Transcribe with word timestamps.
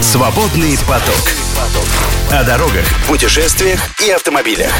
Свободный 0.00 0.76
поток. 0.86 1.32
О 2.30 2.44
дорогах, 2.44 2.84
путешествиях 3.08 3.80
и 4.00 4.10
автомобилях. 4.10 4.72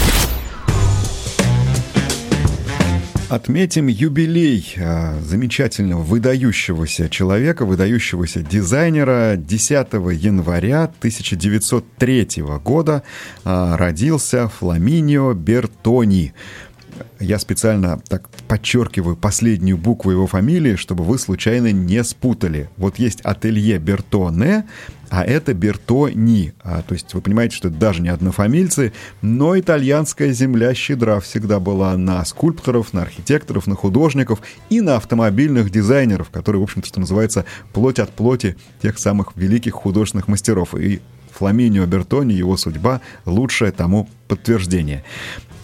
Отметим 3.28 3.86
юбилей 3.86 4.74
а, 4.78 5.18
замечательного, 5.20 6.02
выдающегося 6.02 7.08
человека, 7.08 7.64
выдающегося 7.64 8.42
дизайнера. 8.42 9.36
10 9.36 9.92
января 10.12 10.84
1903 10.84 12.28
года 12.62 13.02
а, 13.44 13.76
родился 13.76 14.48
Фламинио 14.48 15.32
Бертони. 15.32 16.34
Я 17.18 17.38
специально 17.38 18.00
так 18.08 18.28
подчеркиваю 18.48 19.16
последнюю 19.16 19.78
букву 19.78 20.10
его 20.10 20.26
фамилии, 20.26 20.76
чтобы 20.76 21.04
вы 21.04 21.18
случайно 21.18 21.72
не 21.72 22.04
спутали. 22.04 22.68
Вот 22.76 22.98
есть 22.98 23.20
ателье 23.22 23.78
Бертоне, 23.78 24.64
а 25.16 25.22
это 25.22 25.54
Бертони. 25.54 26.54
А, 26.60 26.82
то 26.82 26.92
есть 26.92 27.14
вы 27.14 27.20
понимаете, 27.20 27.54
что 27.54 27.68
это 27.68 27.76
даже 27.76 28.02
не 28.02 28.08
однофамильцы, 28.08 28.92
но 29.22 29.56
итальянская 29.56 30.32
земля 30.32 30.74
щедра 30.74 31.20
всегда 31.20 31.60
была 31.60 31.96
на 31.96 32.24
скульпторов, 32.24 32.92
на 32.92 33.02
архитекторов, 33.02 33.68
на 33.68 33.76
художников 33.76 34.40
и 34.70 34.80
на 34.80 34.96
автомобильных 34.96 35.70
дизайнеров, 35.70 36.30
которые, 36.30 36.58
в 36.58 36.64
общем-то, 36.64 36.88
что 36.88 36.98
называется, 36.98 37.44
плоть 37.72 38.00
от 38.00 38.10
плоти 38.10 38.56
тех 38.82 38.98
самых 38.98 39.36
великих 39.36 39.74
художественных 39.74 40.26
мастеров. 40.26 40.74
И 40.74 41.00
Фламинио 41.30 41.86
Бертони, 41.86 42.32
его 42.32 42.56
судьба, 42.56 43.00
лучшее 43.24 43.70
тому 43.70 44.08
подтверждение. 44.26 45.04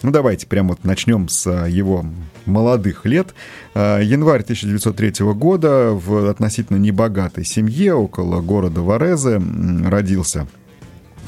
Ну, 0.03 0.11
давайте 0.11 0.47
прямо 0.47 0.69
вот 0.69 0.83
начнем 0.83 1.29
с 1.29 1.45
а, 1.47 1.67
его 1.67 2.05
молодых 2.45 3.05
лет. 3.05 3.33
А, 3.75 3.99
январь 3.99 4.41
1903 4.41 5.25
года 5.33 5.91
в 5.91 6.29
относительно 6.29 6.77
небогатой 6.77 7.45
семье 7.45 7.93
около 7.93 8.41
города 8.41 8.81
Варезе 8.81 9.41
родился 9.85 10.47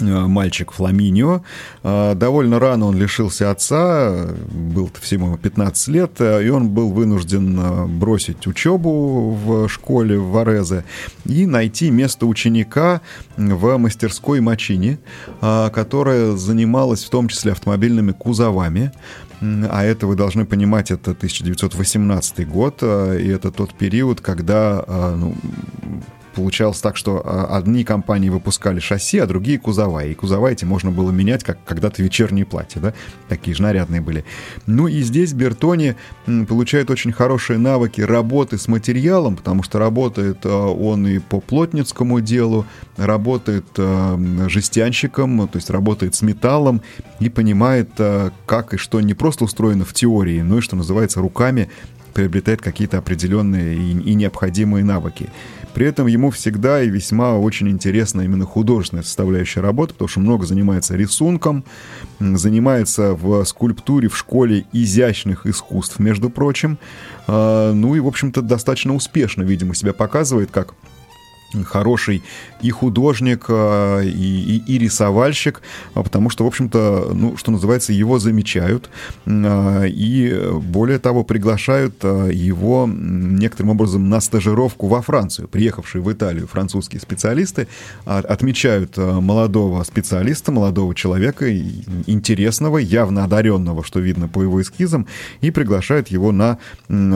мальчик 0.01 0.71
Фламинио. 0.71 1.41
Э, 1.83 2.13
довольно 2.15 2.59
рано 2.59 2.87
он 2.87 2.97
лишился 2.97 3.51
отца, 3.51 4.27
был 4.51 4.89
всему 5.01 5.37
15 5.37 5.87
лет, 5.89 6.11
э, 6.19 6.45
и 6.45 6.49
он 6.49 6.69
был 6.69 6.91
вынужден 6.91 7.99
бросить 7.99 8.47
учебу 8.47 9.31
в 9.31 9.67
школе 9.69 10.17
в 10.17 10.31
Варезе 10.31 10.83
и 11.25 11.45
найти 11.45 11.91
место 11.91 12.25
ученика 12.25 13.01
в 13.37 13.77
мастерской 13.77 14.39
Мачини, 14.39 14.99
которая 15.39 16.35
занималась 16.35 17.03
в 17.03 17.09
том 17.09 17.27
числе 17.27 17.51
автомобильными 17.51 18.11
кузовами. 18.11 18.91
А 19.41 19.83
это, 19.83 20.07
вы 20.07 20.15
должны 20.15 20.45
понимать, 20.45 20.91
это 20.91 21.11
1918 21.11 22.47
год, 22.47 22.81
и 22.81 23.27
это 23.27 23.51
тот 23.51 23.73
период, 23.73 24.21
когда 24.21 24.85
ну, 25.17 25.35
получалось 26.33 26.79
так, 26.81 26.97
что 26.97 27.21
а, 27.23 27.57
одни 27.57 27.83
компании 27.83 28.29
выпускали 28.29 28.79
шасси, 28.79 29.19
а 29.19 29.25
другие 29.25 29.57
кузова. 29.57 30.05
И 30.05 30.13
кузова 30.13 30.49
эти 30.49 30.65
можно 30.65 30.91
было 30.91 31.11
менять, 31.11 31.43
как 31.43 31.63
когда-то 31.65 32.01
вечерние 32.03 32.45
платья, 32.45 32.79
да? 32.81 32.93
Такие 33.29 33.55
же 33.55 33.63
нарядные 33.63 34.01
были. 34.01 34.25
Ну 34.65 34.87
и 34.87 35.01
здесь 35.01 35.33
Бертони 35.33 35.95
получает 36.47 36.89
очень 36.89 37.11
хорошие 37.11 37.59
навыки 37.59 38.01
работы 38.01 38.57
с 38.57 38.67
материалом, 38.67 39.35
потому 39.35 39.63
что 39.63 39.79
работает 39.79 40.39
а, 40.45 40.67
он 40.67 41.07
и 41.07 41.19
по 41.19 41.39
плотницкому 41.39 42.19
делу, 42.21 42.65
работает 42.97 43.65
а, 43.77 44.19
жестянщиком, 44.47 45.47
то 45.47 45.57
есть 45.57 45.69
работает 45.69 46.15
с 46.15 46.21
металлом 46.21 46.81
и 47.19 47.29
понимает, 47.29 47.89
как 48.45 48.73
и 48.73 48.77
что 48.77 48.99
не 49.01 49.13
просто 49.13 49.45
устроено 49.45 49.85
в 49.85 49.93
теории, 49.93 50.41
но 50.41 50.57
и, 50.57 50.61
что 50.61 50.75
называется, 50.75 51.21
руками 51.21 51.69
приобретает 52.13 52.61
какие-то 52.61 52.97
определенные 52.97 53.75
и, 53.75 53.91
и 53.91 54.13
необходимые 54.13 54.83
навыки. 54.83 55.29
При 55.73 55.87
этом 55.87 56.07
ему 56.07 56.29
всегда 56.31 56.81
и 56.83 56.89
весьма 56.89 57.37
очень 57.37 57.69
интересна 57.69 58.21
именно 58.21 58.45
художественная 58.45 59.03
составляющая 59.03 59.61
работы, 59.61 59.93
потому 59.93 60.07
что 60.07 60.19
много 60.19 60.45
занимается 60.45 60.95
рисунком, 60.95 61.63
занимается 62.19 63.13
в 63.13 63.43
скульптуре 63.45 64.07
в 64.07 64.17
школе 64.17 64.65
изящных 64.71 65.45
искусств, 65.47 65.99
между 65.99 66.29
прочим. 66.29 66.77
А, 67.27 67.73
ну 67.73 67.95
и, 67.95 67.99
в 67.99 68.07
общем-то, 68.07 68.41
достаточно 68.41 68.93
успешно, 68.93 69.43
видимо, 69.43 69.73
себя 69.75 69.93
показывает 69.93 70.51
как 70.51 70.75
хороший 71.63 72.23
и 72.63 72.71
художник, 72.71 73.45
а, 73.49 74.01
и, 74.01 74.09
и, 74.09 74.63
и 74.65 74.77
рисовальщик, 74.79 75.61
а, 75.93 76.01
потому 76.01 76.29
что, 76.29 76.45
в 76.45 76.47
общем-то, 76.47 77.11
ну, 77.13 77.37
что 77.37 77.51
называется, 77.51 77.93
его 77.93 78.17
замечают, 78.17 78.89
а, 79.27 79.83
и 79.83 80.33
более 80.61 80.97
того, 80.97 81.23
приглашают 81.23 82.03
его 82.03 82.89
некоторым 82.89 83.71
образом 83.71 84.09
на 84.09 84.19
стажировку 84.21 84.87
во 84.87 85.01
Францию. 85.01 85.47
Приехавшие 85.47 86.01
в 86.01 86.11
Италию 86.11 86.47
французские 86.47 87.01
специалисты 87.01 87.67
отмечают 88.05 88.97
молодого 88.97 89.83
специалиста, 89.83 90.51
молодого 90.51 90.95
человека, 90.95 91.53
интересного, 92.07 92.77
явно 92.77 93.23
одаренного, 93.23 93.83
что 93.83 93.99
видно 93.99 94.27
по 94.27 94.41
его 94.41 94.61
эскизам, 94.61 95.07
и 95.41 95.51
приглашают 95.51 96.07
его 96.07 96.31
на 96.31 96.57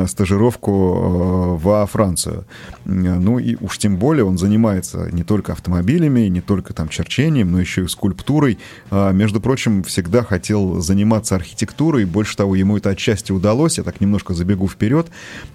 стажировку 0.08 1.58
во 1.58 1.86
Францию. 1.86 2.46
Ну 2.86 3.40
и 3.40 3.56
уж 3.60 3.78
тем 3.78 3.98
более 3.98 4.27
он 4.28 4.38
занимается 4.38 5.10
не 5.12 5.24
только 5.24 5.54
автомобилями, 5.54 6.22
не 6.28 6.42
только 6.42 6.74
там 6.74 6.90
черчением, 6.90 7.52
но 7.52 7.60
еще 7.60 7.84
и 7.84 7.88
скульптурой. 7.88 8.60
А, 8.92 9.12
между 9.12 9.42
прочим, 9.42 9.84
всегда 9.84 10.24
хотел 10.24 10.80
заниматься 10.82 11.36
архитектурой, 11.36 12.06
больше 12.06 12.38
того, 12.38 12.56
ему 12.56 12.78
это 12.78 12.90
отчасти 12.90 13.32
удалось, 13.32 13.78
я 13.78 13.84
так 13.84 14.02
немножко 14.02 14.34
забегу 14.34 14.68
вперед. 14.68 15.08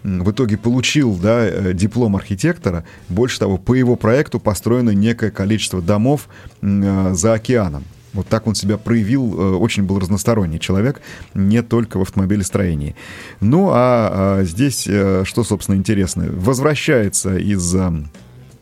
В 0.02 0.30
итоге 0.30 0.56
получил 0.56 1.14
да, 1.16 1.46
э, 1.46 1.72
диплом 1.74 2.16
архитектора, 2.16 2.84
больше 3.08 3.38
того, 3.38 3.58
по 3.58 3.74
его 3.74 3.96
проекту 3.96 4.40
построено 4.40 4.90
некое 4.90 5.30
количество 5.30 5.80
домов 5.80 6.28
а, 6.62 7.14
за 7.14 7.34
океаном. 7.34 7.84
Вот 8.12 8.28
так 8.28 8.46
он 8.46 8.54
себя 8.54 8.76
проявил, 8.76 9.34
э, 9.40 9.56
очень 9.56 9.84
был 9.84 9.98
разносторонний 9.98 10.60
человек, 10.60 11.00
не 11.34 11.62
только 11.62 11.98
в 11.98 12.02
автомобилестроении. 12.02 12.94
Ну, 13.40 13.70
а, 13.70 14.38
а 14.40 14.44
здесь 14.44 14.86
э, 14.86 15.22
что, 15.24 15.44
собственно, 15.44 15.76
интересно? 15.76 16.26
Возвращается 16.30 17.36
из 17.36 17.74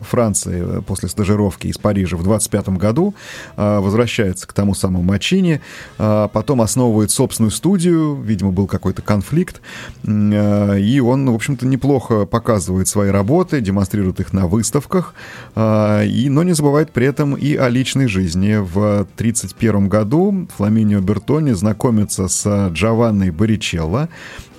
Франции 0.00 0.78
э, 0.78 0.82
после 0.82 1.08
стажировки 1.08 1.66
из 1.66 1.78
Парижа 1.78 2.16
в 2.16 2.22
25 2.22 2.70
году, 2.70 3.14
а, 3.56 3.80
возвращается 3.80 4.46
к 4.46 4.52
тому 4.52 4.74
самому 4.74 5.02
Мачине, 5.02 5.60
а, 5.98 6.28
потом 6.28 6.62
основывает 6.62 7.10
собственную 7.10 7.50
студию, 7.50 8.20
видимо, 8.20 8.52
был 8.52 8.66
какой-то 8.66 9.02
конфликт, 9.02 9.60
и 10.04 11.02
он, 11.04 11.30
в 11.30 11.34
общем-то, 11.34 11.66
неплохо 11.66 12.26
показывает 12.26 12.88
свои 12.88 13.10
работы, 13.10 13.60
демонстрирует 13.60 14.20
их 14.20 14.32
на 14.32 14.46
выставках, 14.46 15.14
и, 15.56 16.26
но 16.30 16.42
не 16.42 16.52
забывает 16.52 16.92
при 16.92 17.06
этом 17.06 17.34
и 17.34 17.54
о 17.54 17.68
личной 17.68 18.06
жизни. 18.06 18.56
В 18.56 19.00
1931 19.14 19.88
году 19.88 20.48
Фламинио 20.56 21.00
Бертони 21.00 21.52
знакомится 21.52 22.28
с 22.28 22.68
Джованной 22.72 23.30
Боричелло, 23.30 24.08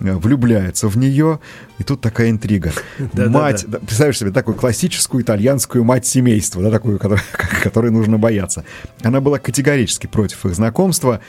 влюбляется 0.02 0.88
в 0.88 0.98
нее, 0.98 1.40
и 1.78 1.84
тут 1.84 2.02
такая 2.02 2.30
интрига. 2.30 2.72
Мать, 3.14 3.66
представляешь 3.66 4.20
себе, 4.20 4.32
такую 4.32 4.56
классическую 4.56 5.24
итальянскую 5.24 5.84
мать 5.84 6.06
семейства, 6.06 6.62
да, 6.62 6.72
такую, 6.72 7.00
которой 7.64 7.92
нужно 7.92 8.18
бояться. 8.18 8.66
Она 9.02 9.22
была 9.22 9.40
категорически 9.40 10.08
против 10.08 10.46
их 10.46 10.56
знакомства, 10.56 11.22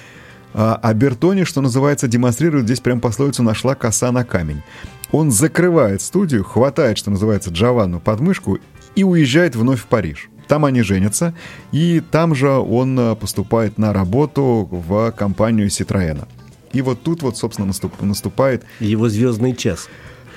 а, 0.55 0.79
а 0.83 0.95
Бертони, 0.95 1.45
что 1.45 1.61
называется, 1.61 2.09
демонстрирует 2.09 2.67
здесь 2.67 2.81
прям 2.81 3.01
пословицу 3.01 3.43
«нашла 3.43 3.75
коса 3.75 4.13
на 4.13 4.25
камень». 4.25 4.63
Он 5.11 5.31
закрывает 5.31 6.01
студию, 6.01 6.43
хватает, 6.43 6.99
что 6.99 7.11
называется, 7.11 7.51
Джованну 7.51 8.01
под 8.01 8.21
мышку 8.21 8.59
и 8.95 9.05
уезжает 9.05 9.57
вновь 9.57 9.81
в 9.81 9.87
Париж. 9.87 10.31
Там 10.49 10.65
они 10.65 10.83
женятся, 10.83 11.35
и 11.71 12.03
там 12.11 12.35
же 12.35 12.51
он 12.51 12.99
а, 12.99 13.15
поступает 13.15 13.79
на 13.79 13.93
работу 13.93 14.69
в 14.71 15.13
компанию 15.13 15.71
Ситроена. 15.71 16.29
И 16.73 16.83
вот 16.83 17.03
тут 17.03 17.23
вот, 17.23 17.37
собственно, 17.37 17.67
наступ, 17.67 18.01
наступает... 18.01 18.65
Его 18.81 19.09
звездный 19.09 19.55
час. 19.55 19.89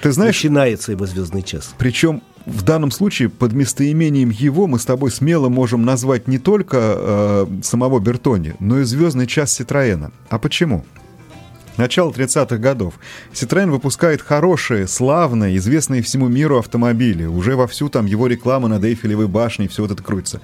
Ты 0.02 0.12
знаешь... 0.12 0.36
Начинается 0.36 0.92
его 0.92 1.06
звездный 1.06 1.42
час. 1.42 1.74
Причем 1.78 2.22
в 2.46 2.62
данном 2.62 2.92
случае 2.92 3.30
под 3.30 3.54
местоимением 3.54 4.30
его 4.30 4.68
мы 4.68 4.80
с 4.80 4.86
тобой 4.86 5.12
смело 5.12 5.50
можем 5.50 5.84
назвать 5.84 6.28
не 6.28 6.38
только 6.38 6.78
э, 6.80 7.48
самого 7.64 8.00
Бертони, 8.00 8.56
но 8.60 8.80
и 8.80 8.84
звездный 8.84 9.28
час 9.28 9.54
Ситроена. 9.54 10.12
А 10.30 10.38
почему? 10.38 10.86
Начало 11.78 12.12
30-х 12.12 12.58
годов. 12.58 12.94
Citroёn 13.34 13.70
выпускает 13.70 14.22
хорошие, 14.22 14.88
славные, 14.88 15.58
известные 15.58 16.02
всему 16.02 16.30
миру 16.30 16.58
автомобили. 16.58 17.26
Уже 17.26 17.56
вовсю 17.56 17.90
там 17.90 18.06
его 18.06 18.28
реклама 18.28 18.68
над 18.68 18.84
Эйфелевой 18.84 19.28
башней, 19.28 19.68
все 19.68 19.82
вот 19.82 19.92
это 19.92 20.02
крутится. 20.02 20.40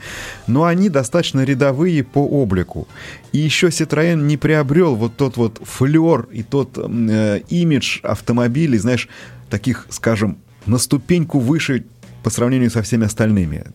Но 0.48 0.66
они 0.66 0.89
достаточно 0.89 1.44
рядовые 1.44 2.04
по 2.04 2.19
облику. 2.19 2.88
И 3.31 3.38
еще 3.38 3.68
Citroёn 3.68 4.24
не 4.24 4.36
приобрел 4.36 4.95
вот 4.95 5.16
тот 5.16 5.38
вот 5.38 5.62
флер 5.63 6.28
и 6.31 6.44
тот 6.44 6.78
э, 6.78 7.42
имидж 7.50 8.00
автомобилей, 8.04 8.77
знаешь, 8.77 9.07
таких, 9.50 9.88
скажем, 9.89 10.38
на 10.66 10.77
ступеньку 10.77 11.39
выше 11.39 11.86
по 12.24 12.30
сравнению 12.30 12.69
со 12.69 12.81
всеми 12.81 13.06
остальными 13.06 13.66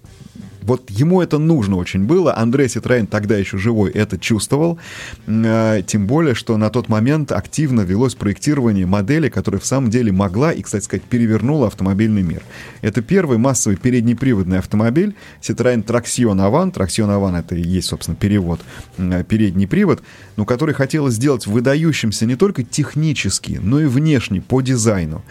вот 0.67 0.91
ему 0.91 1.23
это 1.23 1.39
нужно 1.39 1.77
очень 1.77 2.05
было. 2.05 2.37
Андрей 2.37 2.69
Ситроен 2.69 3.07
тогда 3.07 3.37
еще 3.37 3.57
живой 3.57 3.91
это 3.93 4.19
чувствовал. 4.19 4.79
Э, 5.27 5.83
тем 5.87 6.07
более, 6.09 6.35
что 6.35 6.57
на 6.57 6.71
тот 6.71 6.89
момент 6.89 7.31
активно 7.31 7.83
велось 7.83 8.17
проектирование 8.17 8.85
модели, 8.85 9.29
которая 9.29 9.61
в 9.61 9.67
самом 9.67 9.91
деле 9.91 10.11
могла 10.11 10.53
и, 10.53 10.63
кстати 10.63 10.85
сказать, 10.85 11.05
перевернула 11.05 11.69
автомобильный 11.69 12.23
мир. 12.23 12.43
Это 12.83 13.01
первый 13.01 13.39
массовый 13.39 13.77
переднеприводный 13.77 14.59
автомобиль 14.59 15.15
Citroёn 15.41 15.85
Traction 15.85 16.37
Avant. 16.37 16.73
Traction 16.73 17.09
Avant 17.09 17.39
это 17.39 17.55
и 17.55 17.63
есть, 17.63 17.89
собственно, 17.89 18.17
перевод 18.17 18.61
э, 18.99 19.23
передний 19.23 19.69
привод, 19.69 20.03
но 20.35 20.45
который 20.45 20.75
хотелось 20.75 21.15
сделать 21.15 21.47
выдающимся 21.47 22.27
не 22.27 22.35
только 22.35 22.65
технически, 22.65 23.61
но 23.63 23.81
и 23.81 23.87
внешне 23.87 24.41
по 24.41 24.61
дизайну. 24.61 25.23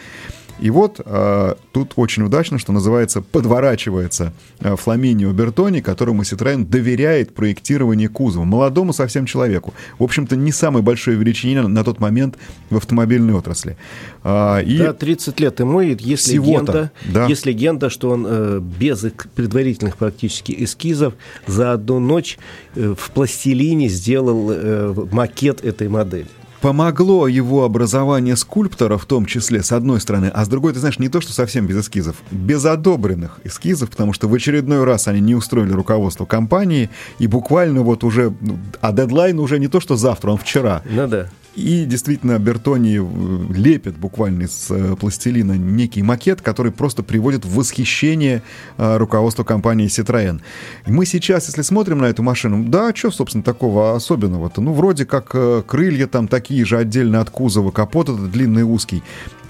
И 0.60 0.69
вот 0.69 1.02
э, 1.04 1.56
тут 1.72 1.94
очень 1.98 2.24
удачно, 2.24 2.57
что 2.60 2.72
называется, 2.72 3.22
подворачивается 3.22 4.34
э, 4.60 4.75
Фламинио 4.75 5.31
Бертони, 5.34 5.81
которому 5.81 6.22
Citroёn 6.22 6.66
доверяет 6.66 7.34
проектирование 7.34 8.07
кузова. 8.07 8.46
Молодому 8.46 8.94
совсем 8.94 9.25
человеку. 9.25 9.74
В 10.00 10.04
общем-то, 10.04 10.36
не 10.36 10.52
самой 10.52 10.81
большой 10.81 11.16
величине 11.16 11.62
на, 11.62 11.68
на 11.68 11.84
тот 11.84 12.00
момент 12.00 12.38
в 12.69 12.78
автомобильной 12.78 13.34
отрасли. 13.34 13.78
А, 14.24 14.60
и 14.60 14.78
да, 14.78 14.94
30 14.94 15.40
лет 15.40 15.60
ему, 15.60 15.81
и 15.81 15.96
есть 16.00 16.31
легенда, 16.31 16.92
да. 17.06 17.25
есть 17.28 17.46
легенда, 17.46 17.90
что 17.90 18.10
он 18.10 18.25
э, 18.28 18.60
без 18.60 19.06
предварительных 19.36 19.98
практически 19.98 20.56
эскизов 20.63 21.16
за 21.48 21.74
одну 21.74 22.00
ночь 22.00 22.38
э, 22.75 22.96
в 22.98 23.12
пластилине 23.12 23.90
сделал 23.90 24.50
э, 24.52 24.94
макет 25.12 25.63
этой 25.63 25.90
модели 25.90 26.28
помогло 26.66 27.28
его 27.28 27.64
образование 27.64 28.36
скульптора, 28.36 28.98
в 28.98 29.06
том 29.06 29.28
числе, 29.28 29.62
с 29.62 29.72
одной 29.72 30.02
стороны, 30.02 30.32
а 30.34 30.46
с 30.46 30.48
другой, 30.48 30.74
ты 30.74 30.80
знаешь, 30.80 30.98
не 30.98 31.10
то, 31.10 31.22
что 31.22 31.32
совсем 31.32 31.68
без 31.68 31.80
эскизов, 31.82 32.16
без 32.32 32.66
одобренных 32.66 33.40
эскизов, 33.44 33.92
потому 33.92 34.14
что 34.14 34.28
в 34.28 34.34
очередной 34.34 34.84
раз 34.84 35.08
они 35.08 35.20
не 35.20 35.36
устроили 35.36 35.74
руководство 35.74 36.26
компании, 36.26 36.90
и 37.20 37.28
буквально 37.28 37.84
вот 37.84 38.04
уже, 38.04 38.34
ну, 38.42 38.58
а 38.82 38.94
дедлайн 38.94 39.40
уже 39.40 39.60
не 39.60 39.68
то, 39.68 39.80
что 39.80 39.96
завтра, 39.96 40.32
он 40.32 40.40
вчера. 40.40 40.82
Ну 40.90 41.08
да. 41.08 41.30
И 41.56 41.86
действительно, 41.86 42.38
Бертони 42.38 43.00
э, 43.00 43.54
лепит 43.54 43.98
буквально 43.98 44.44
из 44.44 44.68
э, 44.69 44.96
пластилина 45.00 45.54
некий 45.54 46.04
макет, 46.04 46.42
который 46.42 46.72
просто 46.74 47.02
приводит 47.02 47.46
в 47.46 47.56
восхищение 47.56 48.42
э, 48.78 48.98
руководство 48.98 49.46
компании 49.46 49.88
Citroën. 49.88 50.42
Мы 50.86 51.06
сейчас, 51.06 51.48
если 51.48 51.62
смотрим 51.62 52.00
на 52.00 52.06
эту 52.06 52.24
машину, 52.24 52.66
да, 52.66 52.94
что, 52.94 53.10
собственно, 53.10 53.44
такого 53.44 53.96
особенного-то? 53.96 54.60
Ну, 54.60 54.74
вроде 54.74 55.06
как 55.06 55.34
крылья 55.66 56.07
там 56.07 56.28
такие 56.28 56.66
же 56.66 56.78
отдельно 56.78 57.22
от 57.22 57.30
кузова, 57.30 57.72
капот 57.72 58.10
этот 58.10 58.31
длинный 58.31 58.63
узкий. 58.63 59.02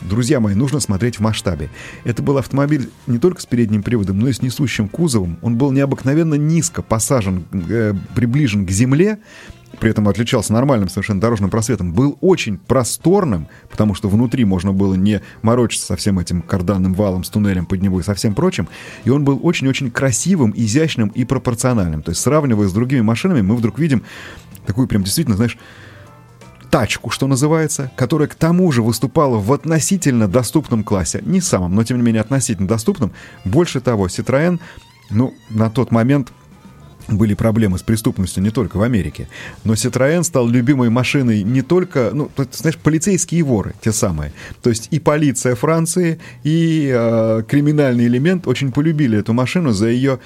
Друзья 0.02 0.40
мои, 0.40 0.54
нужно 0.54 0.80
смотреть 0.80 1.18
в 1.18 1.22
масштабе. 1.22 1.70
Это 2.04 2.22
был 2.22 2.38
автомобиль 2.38 2.90
не 3.08 3.18
только 3.18 3.42
с 3.42 3.46
передним 3.48 3.82
приводом, 3.82 4.20
но 4.20 4.28
и 4.28 4.34
с 4.34 4.42
несущим 4.42 4.88
кузовом. 4.90 5.40
Он 5.42 5.56
был 5.56 5.72
необыкновенно 5.72 6.36
низко 6.36 6.84
посажен, 6.84 7.46
приближен 8.14 8.68
к 8.68 8.72
земле, 8.72 9.18
при 9.80 9.90
этом 9.90 10.08
отличался 10.08 10.54
нормальным 10.54 10.90
совершенно 10.90 11.22
дорожным 11.22 11.50
просветом, 11.50 11.94
был 11.94 12.18
очень 12.22 12.58
просторным, 12.58 13.48
потому 13.70 13.94
что 13.94 14.10
внутри 14.10 14.46
можно 14.46 14.74
было 14.74 14.96
не 14.96 15.22
морочиться 15.42 15.88
со 15.88 15.96
всем 15.96 16.20
этим 16.20 16.42
карданным 16.42 16.94
валом, 16.94 17.24
с 17.24 17.30
туннелем 17.30 17.66
под 17.66 17.82
него 17.82 18.00
и 18.00 18.04
со 18.04 18.14
всем 18.14 18.36
прочим, 18.36 18.68
и 19.04 19.10
он 19.10 19.24
был 19.24 19.40
очень-очень 19.44 19.92
красивым, 19.92 20.54
изящным 20.56 21.10
и 21.10 21.26
пропорциональным. 21.26 22.02
То 22.02 22.12
есть, 22.12 22.22
сравнивая 22.22 22.68
с 22.68 22.74
другими 22.74 23.02
машинами, 23.02 23.42
мы 23.42 23.56
вдруг 23.56 23.80
видим 23.80 24.04
такую 24.66 24.88
прям 24.88 25.04
действительно, 25.04 25.36
знаешь, 25.38 25.58
тачку, 26.70 27.10
что 27.10 27.28
называется, 27.28 27.92
которая 27.96 28.28
к 28.28 28.36
тому 28.36 28.72
же 28.72 28.82
выступала 28.82 29.38
в 29.38 29.54
относительно 29.54 30.28
доступном 30.28 30.84
классе. 30.84 31.22
Не 31.26 31.40
самом, 31.40 31.74
но 31.74 31.84
тем 31.84 31.98
не 31.98 32.04
менее 32.04 32.22
относительно 32.22 32.68
доступном. 32.68 33.14
Больше 33.46 33.80
того, 33.80 34.08
Citroën, 34.08 34.60
ну, 35.10 35.34
на 35.50 35.70
тот 35.70 35.92
момент 35.92 36.34
были 37.08 37.34
проблемы 37.34 37.78
с 37.78 37.82
преступностью 37.82 38.42
не 38.44 38.50
только 38.50 38.78
в 38.78 38.82
Америке. 38.82 39.28
Но 39.64 39.74
Citroën 39.74 40.24
стал 40.24 40.48
любимой 40.48 40.90
машиной 40.90 41.44
не 41.44 41.62
только, 41.62 42.12
ну, 42.14 42.30
знаешь, 42.52 42.78
полицейские 42.78 43.44
воры, 43.44 43.74
те 43.82 43.92
самые. 43.92 44.32
То 44.62 44.70
есть 44.70 44.88
и 44.92 45.00
полиция 45.00 45.56
Франции, 45.56 46.20
и 46.44 46.92
э, 46.94 47.44
криминальный 47.48 48.06
элемент 48.06 48.48
очень 48.48 48.72
полюбили 48.72 49.20
эту 49.20 49.34
машину 49.34 49.72
за 49.72 49.88
ее 49.88 50.20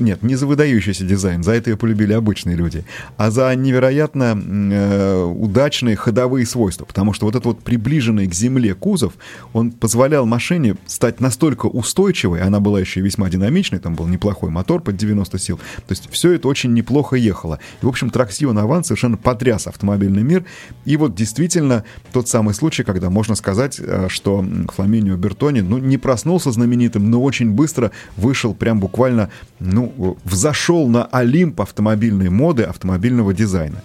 нет, 0.00 0.22
не 0.22 0.34
за 0.36 0.46
выдающийся 0.46 1.04
дизайн, 1.04 1.42
за 1.42 1.52
это 1.52 1.70
ее 1.70 1.76
полюбили 1.76 2.12
обычные 2.12 2.56
люди, 2.56 2.84
а 3.16 3.30
за 3.30 3.54
невероятно 3.54 4.36
э, 4.36 5.24
удачные 5.24 5.96
ходовые 5.96 6.46
свойства, 6.46 6.84
потому 6.84 7.12
что 7.12 7.26
вот 7.26 7.34
этот 7.34 7.46
вот 7.46 7.60
приближенный 7.60 8.26
к 8.26 8.34
земле 8.34 8.74
кузов, 8.74 9.14
он 9.52 9.72
позволял 9.72 10.26
машине 10.26 10.76
стать 10.86 11.20
настолько 11.20 11.66
устойчивой, 11.66 12.40
она 12.40 12.60
была 12.60 12.80
еще 12.80 13.00
и 13.00 13.02
весьма 13.02 13.28
динамичной, 13.28 13.78
там 13.78 13.94
был 13.94 14.06
неплохой 14.06 14.50
мотор 14.50 14.80
под 14.80 14.96
90 14.96 15.38
сил, 15.38 15.56
то 15.58 15.90
есть 15.90 16.08
все 16.10 16.32
это 16.32 16.48
очень 16.48 16.72
неплохо 16.72 17.16
ехало. 17.16 17.58
И, 17.82 17.86
в 17.86 17.88
общем, 17.88 18.10
Траксион 18.10 18.58
Аван 18.58 18.84
совершенно 18.84 19.16
потряс 19.16 19.66
автомобильный 19.66 20.22
мир, 20.22 20.44
и 20.84 20.96
вот 20.96 21.14
действительно 21.14 21.84
тот 22.12 22.28
самый 22.28 22.54
случай, 22.54 22.84
когда 22.84 23.10
можно 23.10 23.34
сказать, 23.34 23.80
э, 23.80 24.06
что 24.08 24.44
Фламинио 24.74 25.16
Бертони, 25.16 25.60
ну, 25.60 25.78
не 25.78 25.98
проснулся 25.98 26.50
знаменитым, 26.50 27.10
но 27.10 27.22
очень 27.22 27.52
быстро 27.52 27.90
вышел 28.16 28.54
прям 28.54 28.80
буквально, 28.80 29.30
ну, 29.58 29.87
взошел 30.24 30.88
на 30.88 31.04
Олимп 31.04 31.60
автомобильной 31.60 32.28
моды, 32.28 32.64
автомобильного 32.64 33.34
дизайна. 33.34 33.82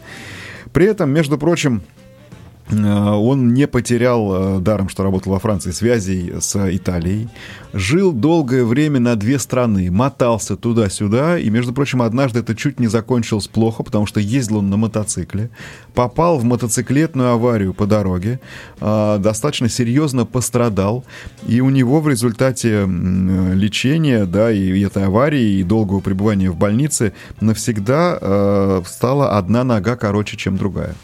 При 0.72 0.86
этом, 0.86 1.10
между 1.10 1.38
прочим, 1.38 1.82
он 2.71 3.54
не 3.54 3.68
потерял, 3.68 4.57
э, 4.57 4.60
даром 4.60 4.89
что 4.89 5.04
работал 5.04 5.33
во 5.33 5.39
Франции, 5.39 5.71
связей 5.71 6.33
с 6.39 6.56
Италией. 6.56 7.30
Жил 7.74 8.12
долгое 8.13 8.63
время 8.63 9.00
на 9.00 9.15
две 9.15 9.38
страны, 9.38 9.92
мотался 9.92 10.56
туда-сюда. 10.56 11.38
И, 11.39 11.50
между 11.50 11.74
прочим, 11.74 12.01
однажды 12.01 12.39
это 12.39 12.56
чуть 12.56 12.80
не 12.80 12.88
закончилось 12.88 13.48
плохо, 13.48 13.83
потому 13.83 14.06
что 14.06 14.19
ездил 14.19 14.57
он 14.57 14.69
на 14.69 14.77
мотоцикле. 14.77 15.50
Попал 15.94 16.38
в 16.38 16.44
мотоциклетную 16.44 17.31
аварию 17.31 17.74
по 17.74 17.86
дороге. 17.86 18.39
Э, 18.80 19.18
достаточно 19.19 19.69
серьезно 19.69 20.25
пострадал. 20.25 21.04
И 21.48 21.62
у 21.62 21.69
него 21.69 22.00
в 22.00 22.07
результате 22.07 22.86
лечения, 22.86 24.25
да, 24.25 24.51
и 24.51 24.81
этой 24.81 25.06
аварии, 25.06 25.60
и 25.60 25.63
долгого 25.63 26.00
пребывания 26.00 26.50
в 26.50 26.56
больнице 26.56 27.13
навсегда 27.42 28.81
стала 28.86 29.38
одна 29.38 29.63
нога 29.63 29.95
короче, 29.95 30.38
чем 30.38 30.57
другая. 30.57 30.95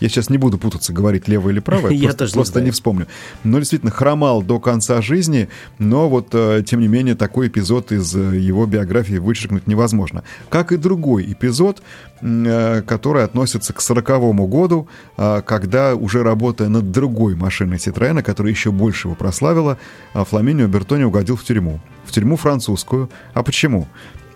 Я 0.00 0.08
сейчас 0.08 0.30
не 0.30 0.38
буду 0.38 0.58
путаться, 0.58 0.92
говорить 0.92 1.28
левое 1.28 1.52
или 1.52 1.60
правое, 1.60 1.92
я 1.92 2.04
просто, 2.04 2.18
тоже 2.18 2.34
просто 2.34 2.60
не, 2.60 2.66
не 2.66 2.70
вспомню. 2.70 3.06
Но 3.44 3.58
действительно 3.58 3.90
хромал 3.90 4.42
до 4.42 4.60
конца 4.60 5.02
жизни, 5.02 5.48
но 5.78 6.08
вот, 6.08 6.28
э, 6.32 6.62
тем 6.66 6.80
не 6.80 6.88
менее, 6.88 7.14
такой 7.14 7.48
эпизод 7.48 7.92
из 7.92 8.14
э, 8.14 8.36
его 8.38 8.66
биографии 8.66 9.16
вычеркнуть 9.16 9.66
невозможно. 9.66 10.24
Как 10.48 10.72
и 10.72 10.76
другой 10.76 11.32
эпизод, 11.32 11.82
э, 12.20 12.82
который 12.86 13.24
относится 13.24 13.72
к 13.72 13.80
сороковому 13.80 14.46
году, 14.46 14.88
когда, 15.16 15.94
уже 15.94 16.22
работая 16.22 16.68
над 16.68 16.90
другой 16.90 17.34
машиной 17.34 17.78
Citroёn, 17.78 18.22
которая 18.22 18.52
еще 18.52 18.70
больше 18.70 19.08
его 19.08 19.14
прославила, 19.14 19.78
Фламинио 20.14 20.66
Бертони 20.68 21.04
угодил 21.04 21.36
в 21.36 21.44
тюрьму. 21.44 21.80
В 22.04 22.12
тюрьму 22.12 22.36
французскую. 22.36 23.10
А 23.34 23.42
почему? 23.42 23.88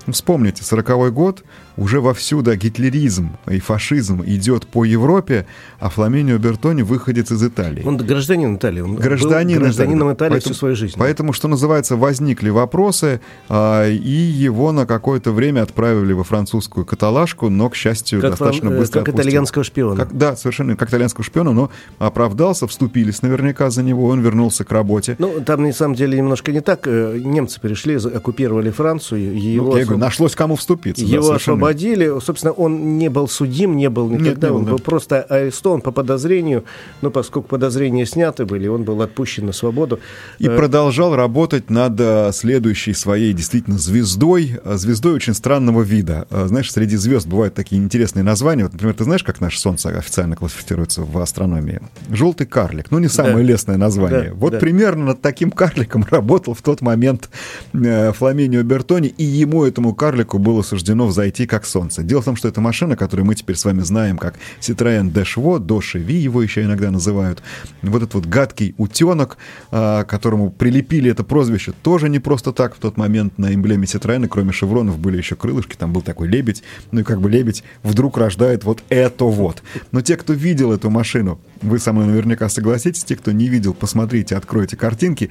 Вспомните, 0.09 0.65
сороковой 0.65 1.13
год, 1.13 1.45
уже 1.77 2.01
вовсю, 2.01 2.43
да, 2.43 2.57
гитлеризм 2.57 3.37
и 3.49 3.61
фашизм 3.61 4.23
идет 4.25 4.67
по 4.67 4.85
Европе, 4.85 5.47
а 5.79 5.89
Фламинио 5.89 6.39
Бертони 6.39 6.83
выходит 6.83 7.31
из 7.31 7.43
Италии. 7.43 7.83
Он 7.85 7.97
гражданин 7.97 8.57
Италии, 8.57 8.81
он 8.81 8.97
гражданин 8.97 9.59
был 9.59 9.65
гражданином 9.65 10.13
Италии, 10.13 10.15
Италии 10.15 10.31
поэтому, 10.33 10.55
всю 10.55 10.59
свою 10.59 10.77
жизнь. 10.77 10.95
Поэтому, 10.99 11.33
что 11.33 11.49
называется, 11.49 11.97
возникли 11.97 12.51
вопросы, 12.51 13.21
а, 13.49 13.89
и 13.89 14.11
его 14.11 14.73
на 14.73 14.87
какое-то 14.87 15.33
время 15.33 15.63
отправили 15.63 16.13
во 16.13 16.25
французскую 16.25 16.85
каталажку, 16.85 17.49
но, 17.49 17.71
к 17.71 17.77
счастью, 17.77 18.21
как 18.21 18.31
достаточно 18.31 18.69
фран... 18.69 18.79
быстро 18.79 19.01
Как 19.01 19.09
отпустили. 19.09 19.31
итальянского 19.31 19.65
шпиона. 19.65 19.97
Как, 19.97 20.17
да, 20.17 20.37
совершенно, 20.37 20.77
как 20.77 20.89
итальянского 20.89 21.25
шпиона, 21.25 21.53
но 21.53 21.71
оправдался, 21.99 22.67
вступились 22.67 23.23
наверняка 23.23 23.71
за 23.71 23.83
него, 23.83 24.07
он 24.07 24.21
вернулся 24.21 24.65
к 24.65 24.73
работе. 24.73 25.17
Ну, 25.19 25.41
там, 25.45 25.63
на 25.63 25.73
самом 25.73 25.95
деле, 25.95 26.19
немножко 26.19 26.53
не 26.53 26.61
так. 26.61 26.87
Э, 26.87 27.19
немцы 27.19 27.61
перешли, 27.61 27.97
оккупировали 27.97 28.71
Францию, 28.71 29.41
его... 29.41 29.73
Ну, 29.73 29.77
я 29.79 29.85
говорю, 29.85 30.01
нашлось 30.01 30.35
кому 30.35 30.57
вступиться. 30.57 31.05
Его 31.05 31.33
да, 31.33 31.39
освободили, 31.63 32.21
собственно, 32.21 32.53
он 32.53 32.99
не 32.99 33.09
был 33.09 33.29
судим, 33.29 33.77
не 33.77 33.89
был 33.89 34.09
никогда, 34.09 34.31
Нет, 34.31 34.43
не 34.43 34.49
был, 34.49 34.57
он 34.57 34.65
да. 34.65 34.71
был 34.73 34.79
просто 34.79 35.23
арестован 35.23 35.81
по 35.81 35.91
подозрению, 35.91 36.65
но 37.01 37.11
поскольку 37.11 37.49
подозрения 37.49 38.07
сняты 38.07 38.45
были, 38.45 38.69
он 38.69 38.85
был 38.85 39.01
отпущен 39.03 39.47
на 39.47 39.53
свободу. 39.53 40.01
И 40.39 40.47
э... 40.47 40.57
продолжал 40.57 41.15
работать 41.15 41.71
над 41.71 41.99
э, 41.99 42.31
следующей 42.33 42.95
своей 42.95 43.33
действительно 43.33 43.79
звездой, 43.79 44.61
э, 44.63 44.77
звездой 44.77 45.15
очень 45.15 45.35
странного 45.35 45.83
вида. 45.83 46.27
Э, 46.31 46.47
знаешь, 46.49 46.71
среди 46.73 46.97
звезд 46.97 47.27
бывают 47.27 47.55
такие 47.55 47.81
интересные 47.81 48.23
названия. 48.23 48.65
Вот, 48.65 48.73
например, 48.73 48.95
ты 48.95 49.05
знаешь, 49.05 49.23
как 49.23 49.41
наше 49.41 49.61
Солнце 49.61 49.91
официально 49.91 50.37
классифицируется 50.37 51.03
в 51.03 51.19
астрономии? 51.19 51.81
Желтый 52.11 52.47
карлик. 52.47 52.91
Ну, 52.91 52.99
не 52.99 53.09
самое 53.09 53.37
да. 53.37 53.43
лестное 53.43 53.77
название. 53.77 54.31
Да, 54.31 54.35
вот 54.35 54.53
да. 54.53 54.59
примерно 54.59 55.07
над 55.07 55.21
таким 55.21 55.51
карликом 55.51 56.05
работал 56.11 56.55
в 56.55 56.63
тот 56.63 56.81
момент 56.81 57.31
Фламинио 57.73 58.63
Бертони, 58.63 59.09
и 59.09 59.25
ему 59.25 59.65
этому 59.65 59.95
карлику 59.95 60.39
было 60.39 60.63
суждено 60.63 61.07
взойти 61.07 61.47
как 61.53 61.67
солнце. 61.67 62.03
Дело 62.03 62.23
в 62.23 62.25
том, 62.25 62.35
что 62.35 62.49
эта 62.49 62.63
машина, 62.63 62.97
которую 62.97 63.27
мы 63.27 63.35
теперь 63.35 63.57
с 63.57 63.67
вами 63.67 63.83
знаем 63.83 64.17
как 64.17 64.37
Citroën 64.61 65.11
Доши 65.59 65.99
Ви 65.99 66.15
его 66.15 66.43
еще 66.43 66.63
иногда 66.63 66.91
называют, 66.91 67.43
вот 67.83 68.03
этот 68.03 68.15
вот 68.15 68.25
гадкий 68.25 68.75
утенок, 68.79 69.37
а, 69.71 70.05
которому 70.05 70.51
прилепили 70.51 71.11
это 71.11 71.25
прозвище, 71.25 71.75
тоже 71.83 72.09
не 72.09 72.21
просто 72.21 72.53
так 72.53 72.75
в 72.75 72.79
тот 72.79 72.97
момент 72.97 73.37
на 73.37 73.55
эмблеме 73.55 73.85
Citroën, 73.85 74.27
кроме 74.29 74.53
шевронов 74.53 74.99
были 74.99 75.19
еще 75.19 75.37
крылышки, 75.37 75.77
там 75.77 75.93
был 75.93 76.01
такой 76.01 76.27
лебедь, 76.27 76.63
ну 76.91 77.01
и 77.01 77.03
как 77.03 77.21
бы 77.21 77.29
лебедь 77.29 77.65
вдруг 77.83 78.17
рождает 78.17 78.65
вот 78.65 78.83
это 78.89 79.27
вот. 79.27 79.63
Но 79.91 80.01
те, 80.01 80.17
кто 80.17 80.33
видел 80.33 80.73
эту 80.73 80.89
машину, 80.89 81.39
вы 81.61 81.79
со 81.79 81.93
мной 81.93 82.07
наверняка 82.07 82.49
согласитесь, 82.49 83.05
те, 83.05 83.15
кто 83.15 83.31
не 83.31 83.49
видел, 83.49 83.75
посмотрите, 83.75 84.37
откройте 84.37 84.79
картинки, 84.79 85.29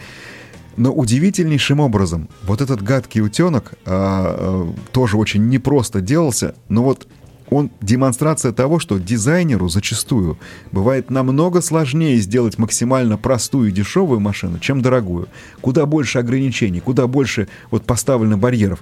но 0.78 0.92
удивительнейшим 0.92 1.80
образом 1.80 2.30
вот 2.44 2.62
этот 2.62 2.82
гадкий 2.82 3.22
утенок 3.22 3.74
а, 3.86 4.36
а, 4.66 4.74
тоже 4.92 5.18
очень 5.18 5.50
непросто 5.50 6.02
делался, 6.02 6.56
но 6.70 6.84
вот 6.84 7.08
он 7.52 7.70
демонстрация 7.82 8.54
того, 8.54 8.80
что 8.80 8.98
дизайнеру 8.98 9.68
зачастую 9.68 10.40
бывает 10.72 11.10
намного 11.10 11.62
сложнее 11.62 12.18
сделать 12.18 12.58
максимально 12.58 13.18
простую 13.18 13.70
и 13.70 13.74
дешевую 13.74 14.22
машину, 14.22 14.58
чем 14.58 14.82
дорогую. 14.82 15.28
Куда 15.60 15.86
больше 15.86 16.20
ограничений, 16.20 16.80
куда 16.80 17.08
больше 17.08 17.50
вот 17.70 17.84
поставлено 17.84 18.38
барьеров. 18.38 18.80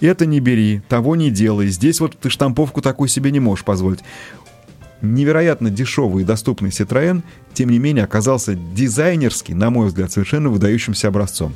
Это 0.00 0.26
не 0.26 0.38
бери, 0.38 0.82
того 0.88 1.16
не 1.16 1.30
делай. 1.30 1.68
Здесь 1.68 2.00
вот 2.00 2.16
ты 2.18 2.30
штамповку 2.30 2.80
такую 2.80 3.08
себе 3.08 3.32
не 3.32 3.40
можешь 3.40 3.64
позволить 3.64 4.00
невероятно 5.12 5.70
дешевый 5.70 6.22
и 6.22 6.26
доступный 6.26 6.70
Citroën, 6.70 7.22
тем 7.52 7.70
не 7.70 7.78
менее 7.78 8.04
оказался 8.04 8.54
дизайнерски, 8.54 9.52
на 9.52 9.70
мой 9.70 9.88
взгляд, 9.88 10.12
совершенно 10.12 10.48
выдающимся 10.48 11.08
образцом. 11.08 11.54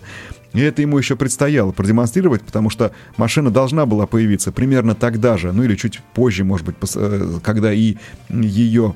И 0.54 0.60
это 0.60 0.80
ему 0.82 0.98
еще 0.98 1.14
предстояло 1.14 1.72
продемонстрировать, 1.72 2.42
потому 2.42 2.70
что 2.70 2.92
машина 3.16 3.50
должна 3.50 3.84
была 3.84 4.06
появиться 4.06 4.50
примерно 4.50 4.94
тогда 4.94 5.36
же, 5.36 5.52
ну 5.52 5.62
или 5.62 5.76
чуть 5.76 6.00
позже, 6.14 6.44
может 6.44 6.66
быть, 6.66 6.76
э, 6.94 7.38
когда 7.42 7.72
и 7.72 7.96
ее 8.30 8.94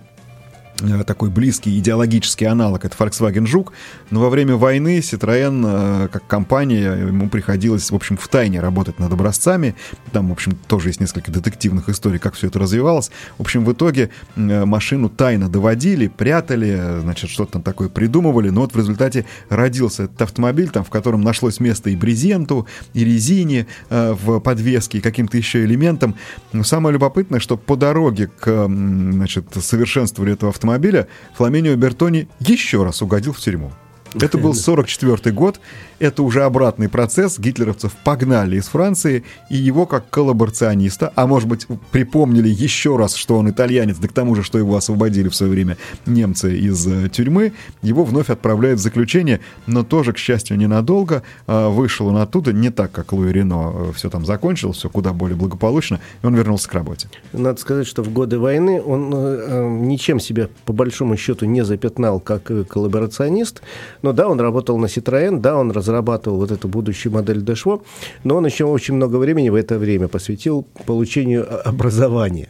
такой 1.06 1.30
близкий 1.30 1.78
идеологический 1.78 2.46
аналог, 2.46 2.84
это 2.84 2.96
Volkswagen 2.96 3.46
Жук, 3.46 3.72
но 4.10 4.20
во 4.20 4.30
время 4.30 4.56
войны 4.56 4.98
Citroën, 4.98 6.04
э, 6.04 6.08
как 6.08 6.26
компания, 6.26 6.92
ему 6.94 7.28
приходилось, 7.28 7.90
в 7.90 7.94
общем, 7.94 8.16
в 8.16 8.26
тайне 8.28 8.60
работать 8.60 8.98
над 8.98 9.12
образцами, 9.12 9.74
там, 10.12 10.28
в 10.28 10.32
общем, 10.32 10.56
тоже 10.66 10.88
есть 10.88 11.00
несколько 11.00 11.30
детективных 11.30 11.88
историй, 11.88 12.18
как 12.18 12.34
все 12.34 12.48
это 12.48 12.58
развивалось. 12.58 13.10
В 13.38 13.42
общем, 13.42 13.64
в 13.64 13.72
итоге 13.72 14.10
э, 14.34 14.64
машину 14.64 15.08
тайно 15.08 15.48
доводили, 15.48 16.08
прятали, 16.08 17.00
значит, 17.00 17.30
что-то 17.30 17.52
там 17.52 17.62
такое 17.62 17.88
придумывали, 17.88 18.50
но 18.50 18.62
вот 18.62 18.74
в 18.74 18.78
результате 18.78 19.24
родился 19.48 20.04
этот 20.04 20.22
автомобиль, 20.22 20.70
там, 20.70 20.84
в 20.84 20.90
котором 20.90 21.20
нашлось 21.20 21.60
место 21.60 21.90
и 21.90 21.96
брезенту, 21.96 22.66
и 22.94 23.04
резине 23.04 23.66
в 23.90 24.40
подвеске, 24.40 24.98
и 24.98 25.00
каким-то 25.00 25.36
еще 25.36 25.64
элементам. 25.64 26.16
Но 26.52 26.64
самое 26.64 26.94
любопытное, 26.94 27.40
что 27.40 27.56
по 27.56 27.76
дороге 27.76 28.28
к, 28.28 28.66
значит, 28.66 29.46
совершенствованию 29.54 30.34
этого 30.36 30.50
автомобиля 30.50 30.61
автомобиля 30.62 31.08
Фламинио 31.34 31.74
Бертони 31.74 32.28
еще 32.38 32.84
раз 32.84 33.02
угодил 33.02 33.32
в 33.32 33.40
тюрьму. 33.40 33.72
Это 34.20 34.38
был 34.38 34.54
44 34.54 35.34
год, 35.34 35.60
это 35.98 36.22
уже 36.22 36.42
обратный 36.42 36.88
процесс. 36.88 37.38
Гитлеровцев 37.38 37.92
погнали 38.04 38.56
из 38.56 38.66
Франции, 38.66 39.24
и 39.48 39.56
его 39.56 39.86
как 39.86 40.10
коллаборациониста, 40.10 41.12
а 41.14 41.26
может 41.26 41.48
быть, 41.48 41.66
припомнили 41.90 42.48
еще 42.48 42.96
раз, 42.96 43.14
что 43.14 43.38
он 43.38 43.50
итальянец, 43.50 43.98
да 43.98 44.08
к 44.08 44.12
тому 44.12 44.34
же, 44.34 44.42
что 44.42 44.58
его 44.58 44.76
освободили 44.76 45.28
в 45.28 45.34
свое 45.34 45.52
время 45.52 45.76
немцы 46.06 46.58
из 46.58 46.86
э, 46.86 47.08
тюрьмы, 47.08 47.52
его 47.82 48.04
вновь 48.04 48.30
отправляют 48.30 48.80
в 48.80 48.82
заключение, 48.82 49.40
но 49.66 49.84
тоже, 49.84 50.12
к 50.12 50.18
счастью, 50.18 50.58
ненадолго. 50.58 51.22
Э, 51.46 51.68
вышел 51.68 52.08
он 52.08 52.16
оттуда 52.16 52.52
не 52.52 52.70
так, 52.70 52.90
как 52.92 53.12
Луи 53.12 53.32
Рено. 53.32 53.72
Э, 53.72 53.92
все 53.94 54.10
там 54.10 54.26
закончилось, 54.26 54.78
все 54.78 54.90
куда 54.90 55.12
более 55.12 55.36
благополучно, 55.36 56.00
и 56.22 56.26
он 56.26 56.34
вернулся 56.34 56.68
к 56.68 56.74
работе. 56.74 57.08
Надо 57.32 57.60
сказать, 57.60 57.86
что 57.86 58.02
в 58.02 58.12
годы 58.12 58.38
войны 58.38 58.82
он 58.82 59.12
э, 59.14 59.68
ничем 59.80 60.20
себя, 60.20 60.48
по 60.64 60.72
большому 60.72 61.16
счету, 61.16 61.46
не 61.46 61.64
запятнал 61.64 62.20
как 62.20 62.50
коллаборационист, 62.68 63.62
но 64.02 64.12
да, 64.12 64.28
он 64.28 64.40
работал 64.40 64.78
на 64.78 64.86
Citroën, 64.86 65.40
да, 65.40 65.56
он 65.56 65.70
разрабатывал 65.70 66.38
вот 66.38 66.50
эту 66.50 66.68
будущую 66.68 67.12
модель 67.12 67.40
Дэшво, 67.40 67.82
но 68.24 68.36
он 68.36 68.46
еще 68.46 68.64
очень 68.64 68.94
много 68.94 69.16
времени 69.16 69.50
в 69.50 69.54
это 69.54 69.78
время 69.78 70.08
посвятил 70.08 70.66
получению 70.86 71.46
образования. 71.68 72.48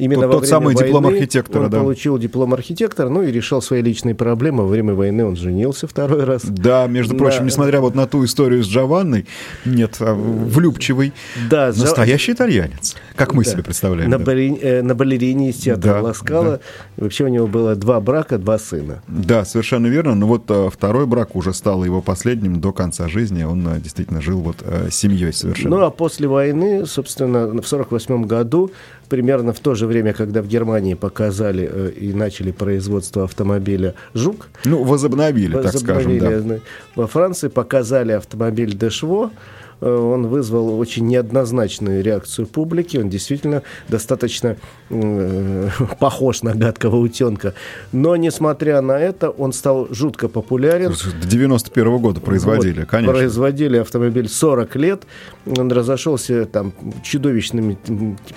Именно 0.00 0.22
тот, 0.22 0.40
тот 0.40 0.48
самый 0.48 0.74
войны 0.74 0.86
диплом 0.86 1.06
архитектора, 1.06 1.64
он 1.64 1.70
да. 1.70 1.78
получил 1.80 2.18
диплом 2.18 2.54
архитектора, 2.54 3.08
ну 3.08 3.22
и 3.22 3.30
решал 3.30 3.60
свои 3.60 3.82
личные 3.82 4.14
проблемы. 4.14 4.64
Во 4.64 4.68
время 4.68 4.94
войны 4.94 5.24
он 5.24 5.36
женился 5.36 5.86
второй 5.86 6.24
раз. 6.24 6.42
Да, 6.44 6.86
между 6.86 7.14
прочим, 7.16 7.42
на... 7.42 7.46
несмотря 7.46 7.80
вот 7.80 7.94
на 7.94 8.06
ту 8.06 8.24
историю 8.24 8.64
с 8.64 8.66
Джованной, 8.66 9.26
нет, 9.64 9.96
а, 10.00 10.14
влюбчивый, 10.14 11.12
да, 11.50 11.68
настоящий 11.68 12.32
итальянец, 12.32 12.96
как 13.14 13.34
мы 13.34 13.44
да. 13.44 13.50
себе 13.50 13.62
представляем. 13.62 14.10
На, 14.10 14.18
да. 14.18 14.24
Бали... 14.24 14.58
э, 14.60 14.82
на 14.82 14.94
балерине 14.94 15.50
из 15.50 15.56
театра 15.56 15.94
да, 15.94 16.00
Ласкала. 16.00 16.60
Да. 16.96 17.04
Вообще 17.04 17.24
у 17.24 17.28
него 17.28 17.46
было 17.46 17.74
два 17.74 18.00
брака, 18.00 18.38
два 18.38 18.58
сына. 18.58 19.02
Да, 19.06 19.44
совершенно 19.44 19.86
верно. 19.86 20.14
Но 20.14 20.26
вот 20.26 20.44
а, 20.48 20.70
второй 20.70 21.06
брак 21.06 21.36
уже 21.36 21.52
стал 21.52 21.84
его 21.84 22.00
последним 22.00 22.60
до 22.60 22.72
конца 22.72 23.08
жизни. 23.08 23.42
Он 23.42 23.66
а, 23.68 23.78
действительно 23.78 24.20
жил 24.20 24.40
вот 24.40 24.56
а, 24.62 24.88
семьей 24.90 25.32
совершенно. 25.32 25.76
Ну 25.76 25.84
а 25.84 25.90
после 25.90 26.26
войны, 26.28 26.86
собственно, 26.86 27.40
в 27.40 27.50
1948 27.50 28.24
году 28.24 28.70
примерно 29.10 29.52
в 29.52 29.60
то 29.60 29.74
же 29.74 29.86
время, 29.86 30.14
когда 30.14 30.40
в 30.40 30.46
Германии 30.46 30.94
показали 30.94 31.68
э, 31.70 31.90
и 31.90 32.14
начали 32.14 32.52
производство 32.52 33.24
автомобиля 33.24 33.94
«Жук». 34.14 34.48
Ну, 34.64 34.84
возобновили, 34.84 35.56
возобновили 35.56 36.18
так 36.18 36.30
скажем, 36.30 36.48
да. 36.48 36.58
Во 36.94 37.06
Франции 37.06 37.48
показали 37.48 38.12
автомобиль 38.12 38.74
«Дешво», 38.74 39.30
Э, 39.30 39.34
он 39.80 40.26
вызвал 40.26 40.78
очень 40.78 41.06
неоднозначную 41.06 42.02
реакцию 42.02 42.46
публики. 42.46 42.96
Он 42.96 43.08
действительно 43.08 43.62
достаточно 43.88 44.56
э, 44.90 45.68
похож 45.98 46.42
на 46.42 46.54
гадкого 46.54 46.96
утенка. 46.96 47.54
Но, 47.92 48.16
несмотря 48.16 48.80
на 48.80 48.98
это, 48.98 49.30
он 49.30 49.52
стал 49.52 49.88
жутко 49.90 50.28
популярен. 50.28 50.90
До 50.90 51.26
91 51.26 51.86
-го 51.86 51.98
года 51.98 52.20
производили, 52.20 52.80
вот, 52.80 52.88
конечно. 52.88 53.14
Производили 53.14 53.78
автомобиль 53.78 54.28
40 54.28 54.76
лет. 54.76 55.02
Он 55.46 55.72
разошелся 55.72 56.44
там 56.44 56.72
чудовищным 57.02 57.78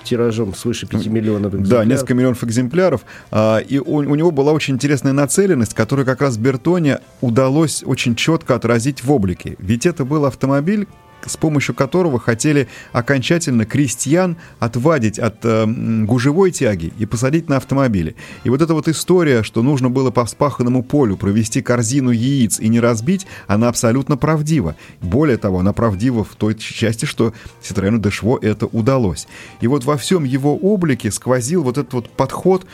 тиражом 0.03 0.53
свыше 0.53 0.87
5 0.87 1.07
миллионов 1.07 1.53
экземпляров. 1.53 1.69
Да, 1.69 1.85
несколько 1.85 2.13
миллионов 2.13 2.43
экземпляров. 2.43 3.01
А, 3.31 3.59
и 3.59 3.79
у, 3.79 3.95
у 3.95 4.15
него 4.15 4.31
была 4.31 4.53
очень 4.53 4.75
интересная 4.75 5.13
нацеленность, 5.13 5.73
которую 5.73 6.05
как 6.05 6.21
раз 6.21 6.37
Бертоне 6.37 6.99
удалось 7.21 7.83
очень 7.85 8.15
четко 8.15 8.55
отразить 8.55 9.03
в 9.03 9.11
облике. 9.11 9.55
Ведь 9.59 9.85
это 9.85 10.05
был 10.05 10.25
автомобиль, 10.25 10.87
с 11.29 11.37
помощью 11.37 11.75
которого 11.75 12.19
хотели 12.19 12.67
окончательно 12.91 13.65
крестьян 13.65 14.37
отвадить 14.59 15.19
от 15.19 15.37
э, 15.43 15.65
гужевой 15.65 16.51
тяги 16.51 16.93
и 16.97 17.05
посадить 17.05 17.49
на 17.49 17.57
автомобили. 17.57 18.15
И 18.43 18.49
вот 18.49 18.61
эта 18.61 18.73
вот 18.73 18.87
история, 18.87 19.43
что 19.43 19.61
нужно 19.61 19.89
было 19.89 20.11
по 20.11 20.25
вспаханному 20.25 20.83
полю 20.83 21.17
провести 21.17 21.61
корзину 21.61 22.11
яиц 22.11 22.59
и 22.59 22.67
не 22.67 22.79
разбить, 22.79 23.27
она 23.47 23.69
абсолютно 23.69 24.17
правдива. 24.17 24.75
Более 25.01 25.37
того, 25.37 25.59
она 25.59 25.73
правдива 25.73 26.23
в 26.23 26.35
той 26.35 26.55
части, 26.55 27.05
что 27.05 27.33
Citroёn 27.61 27.99
Дешво 27.99 28.39
это 28.41 28.65
удалось. 28.67 29.27
И 29.61 29.67
вот 29.67 29.85
во 29.85 29.97
всем 29.97 30.23
его 30.23 30.55
облике 30.55 31.11
сквозил 31.11 31.63
вот 31.63 31.77
этот 31.77 31.93
вот 31.93 32.09
подход, 32.09 32.65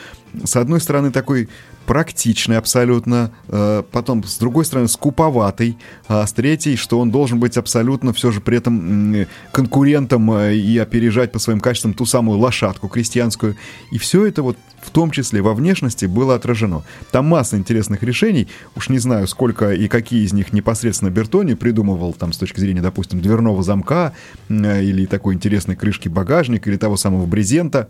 с 0.44 0.56
одной 0.56 0.80
стороны, 0.80 1.12
такой 1.12 1.50
практичный 1.90 2.58
абсолютно, 2.58 3.32
э, 3.48 3.82
потом, 3.92 4.24
с 4.24 4.38
другой 4.38 4.64
стороны, 4.64 4.88
скуповатый, 4.88 5.76
а 6.08 6.24
с 6.28 6.34
третьей, 6.34 6.76
что 6.76 7.00
он 7.00 7.10
должен 7.10 7.40
быть 7.40 7.58
абсолютно 7.58 8.14
все 8.14 8.30
же 8.30 8.42
при 8.42 8.58
этом 8.58 9.26
конкурентом 9.52 10.32
э, 10.34 10.54
и 10.54 10.78
опережать 10.78 11.32
по 11.32 11.40
своим 11.40 11.60
качествам 11.60 11.96
ту 11.96 12.06
самую 12.06 12.38
лошадку 12.38 12.90
крестьянскую. 12.90 13.56
И 13.92 13.98
все 13.98 14.28
это 14.28 14.44
вот 14.44 14.56
в 14.84 14.92
том 14.92 15.10
числе 15.10 15.42
во 15.42 15.56
внешности 15.56 16.06
было 16.06 16.36
отражено. 16.36 16.84
Там 17.12 17.26
масса 17.26 17.58
интересных 17.58 18.04
решений, 18.04 18.48
уж 18.76 18.90
не 18.90 19.00
знаю, 19.00 19.28
сколько 19.28 19.74
и 19.74 19.88
какие 19.88 20.24
из 20.24 20.32
них 20.32 20.54
непосредственно 20.54 21.10
Бертони 21.10 21.56
придумывал 21.56 22.14
там 22.14 22.34
с 22.34 22.38
точки 22.38 22.60
зрения, 22.60 22.82
допустим, 22.82 23.20
дверного 23.20 23.64
замка 23.64 24.14
э, 24.48 24.84
или 24.84 25.08
такой 25.08 25.34
интересной 25.34 25.76
крышки 25.76 26.08
багажника 26.08 26.70
или 26.70 26.78
того 26.78 26.98
самого 26.98 27.26
брезента 27.26 27.88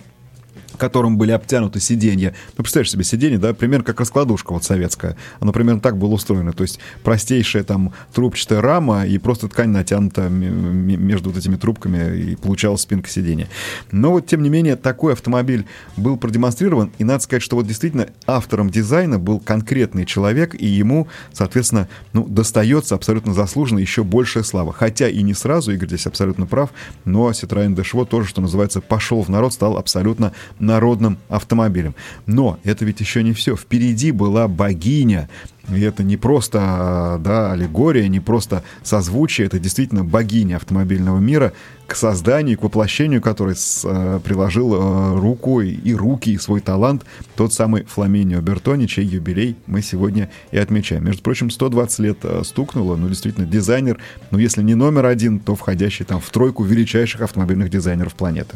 которым 0.80 1.18
были 1.18 1.32
обтянуты 1.32 1.80
сиденья. 1.80 2.34
Ну, 2.58 2.64
представляешь 2.64 2.92
себе 2.92 3.04
сиденье, 3.04 3.38
да, 3.38 3.54
примерно 3.54 3.86
как 3.86 4.00
раскладушка 4.00 4.54
вот 4.54 4.64
советская. 4.64 5.16
Оно 5.40 5.52
примерно 5.52 5.82
так 5.82 5.98
было 5.98 6.14
устроено. 6.14 6.54
То 6.54 6.64
есть 6.64 6.80
простейшая 7.04 7.64
там 7.64 7.94
трубчатая 8.14 8.62
рама 8.62 9.06
и 9.06 9.18
просто 9.18 9.48
ткань 9.48 9.70
натянута 9.70 10.30
между 10.30 11.30
вот 11.30 11.38
этими 11.38 11.56
трубками 11.56 12.18
и 12.18 12.36
получалась 12.36 12.82
спинка 12.82 13.10
сиденья. 13.10 13.48
Но 13.92 14.12
вот, 14.12 14.26
тем 14.26 14.42
не 14.42 14.50
менее, 14.50 14.76
такой 14.76 15.14
автомобиль 15.14 15.66
был 15.98 16.18
продемонстрирован, 16.18 16.92
и 16.98 17.04
надо 17.04 17.24
сказать, 17.24 17.44
что 17.44 17.56
вот 17.56 17.68
действительно 17.68 18.08
автором 18.26 18.70
дизайна 18.70 19.20
был 19.20 19.40
конкретный 19.40 20.06
человек, 20.06 20.56
и 20.60 20.66
ему, 20.66 21.08
соответственно, 21.34 21.88
ну, 22.14 22.26
достается 22.26 22.96
абсолютно 22.96 23.34
заслуженно 23.34 23.80
еще 23.80 24.04
большая 24.04 24.44
слава. 24.44 24.72
Хотя 24.74 25.10
и 25.10 25.22
не 25.22 25.34
сразу, 25.34 25.72
Игорь 25.72 25.90
здесь 25.90 26.08
абсолютно 26.08 26.46
прав, 26.46 26.72
но 27.06 27.30
Citroёn 27.32 27.76
Dashwo 27.76 28.06
тоже, 28.06 28.30
что 28.30 28.42
называется, 28.42 28.82
пошел 28.82 29.22
в 29.22 29.30
народ, 29.30 29.54
стал 29.54 29.78
абсолютно 29.78 30.34
народным 30.70 31.18
автомобилем. 31.28 31.96
Но 32.26 32.60
это 32.64 32.86
ведь 32.86 33.00
еще 33.00 33.24
не 33.24 33.34
все. 33.34 33.56
Впереди 33.56 34.12
была 34.12 34.48
богиня, 34.48 35.28
и 35.68 35.82
это 35.82 36.04
не 36.04 36.18
просто 36.18 37.20
да, 37.24 37.52
аллегория, 37.52 38.08
не 38.08 38.20
просто 38.20 38.64
созвучие, 38.84 39.48
это 39.48 39.60
действительно 39.60 40.04
богиня 40.04 40.56
автомобильного 40.56 41.20
мира, 41.20 41.54
к 41.86 41.96
созданию, 41.96 42.58
к 42.58 42.64
воплощению 42.64 43.20
которой 43.20 43.56
с, 43.56 43.82
э, 43.84 44.20
приложил 44.24 44.76
э, 44.76 45.20
руку 45.20 45.62
и 45.62 45.94
руки, 45.94 46.34
и 46.34 46.38
свой 46.38 46.62
талант 46.62 47.04
тот 47.36 47.52
самый 47.52 47.84
Фламинио 47.84 48.42
Бертони, 48.42 48.86
чей 48.86 49.06
юбилей 49.06 49.56
мы 49.66 49.82
сегодня 49.82 50.30
и 50.52 50.58
отмечаем. 50.60 51.04
Между 51.04 51.24
прочим, 51.24 51.50
120 51.50 52.00
лет 52.00 52.18
э, 52.22 52.44
стукнуло, 52.46 52.96
ну, 52.96 53.10
действительно, 53.10 53.48
дизайнер, 53.48 53.98
ну, 54.30 54.38
если 54.38 54.62
не 54.62 54.76
номер 54.76 55.08
один, 55.08 55.40
то 55.40 55.56
входящий 55.56 56.06
там 56.06 56.22
в 56.22 56.30
тройку 56.30 56.64
величайших 56.64 57.22
автомобильных 57.22 57.72
дизайнеров 57.72 58.14
планеты. 58.14 58.56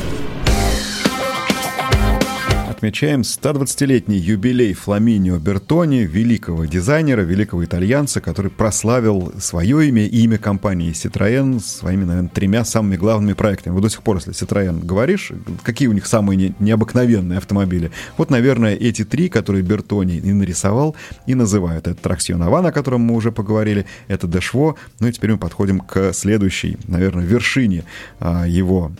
Отмечаем 2.81 3.21
120-летний 3.21 4.17
юбилей 4.17 4.73
Фламинио 4.73 5.37
Бертони, 5.37 5.99
великого 5.99 6.65
дизайнера, 6.65 7.21
великого 7.21 7.63
итальянца, 7.63 8.21
который 8.21 8.49
прославил 8.49 9.31
свое 9.37 9.87
имя 9.87 10.07
и 10.07 10.23
имя 10.23 10.39
компании 10.39 10.91
Citroën 10.91 11.59
своими, 11.59 12.05
наверное, 12.05 12.31
тремя 12.31 12.65
самыми 12.65 12.95
главными 12.95 13.33
проектами. 13.33 13.75
Вы 13.75 13.81
до 13.81 13.89
сих 13.89 14.01
пор, 14.01 14.15
если 14.15 14.33
Citroën 14.33 14.83
говоришь, 14.83 15.31
какие 15.61 15.89
у 15.89 15.91
них 15.91 16.07
самые 16.07 16.37
не, 16.37 16.55
необыкновенные 16.57 17.37
автомобили? 17.37 17.91
Вот, 18.17 18.31
наверное, 18.31 18.73
эти 18.73 19.05
три, 19.05 19.29
которые 19.29 19.61
Бертони 19.61 20.17
и 20.17 20.33
нарисовал, 20.33 20.95
и 21.27 21.35
называют. 21.35 21.85
Это 21.85 22.01
Траксион 22.01 22.41
Аван, 22.41 22.65
о 22.65 22.71
котором 22.71 23.01
мы 23.01 23.13
уже 23.13 23.31
поговорили, 23.31 23.85
это 24.07 24.25
Дешво, 24.25 24.75
ну 24.99 25.07
и 25.07 25.11
теперь 25.11 25.33
мы 25.33 25.37
подходим 25.37 25.81
к 25.81 26.13
следующей, 26.13 26.79
наверное, 26.87 27.25
вершине 27.25 27.83
а, 28.19 28.47
его 28.47 28.91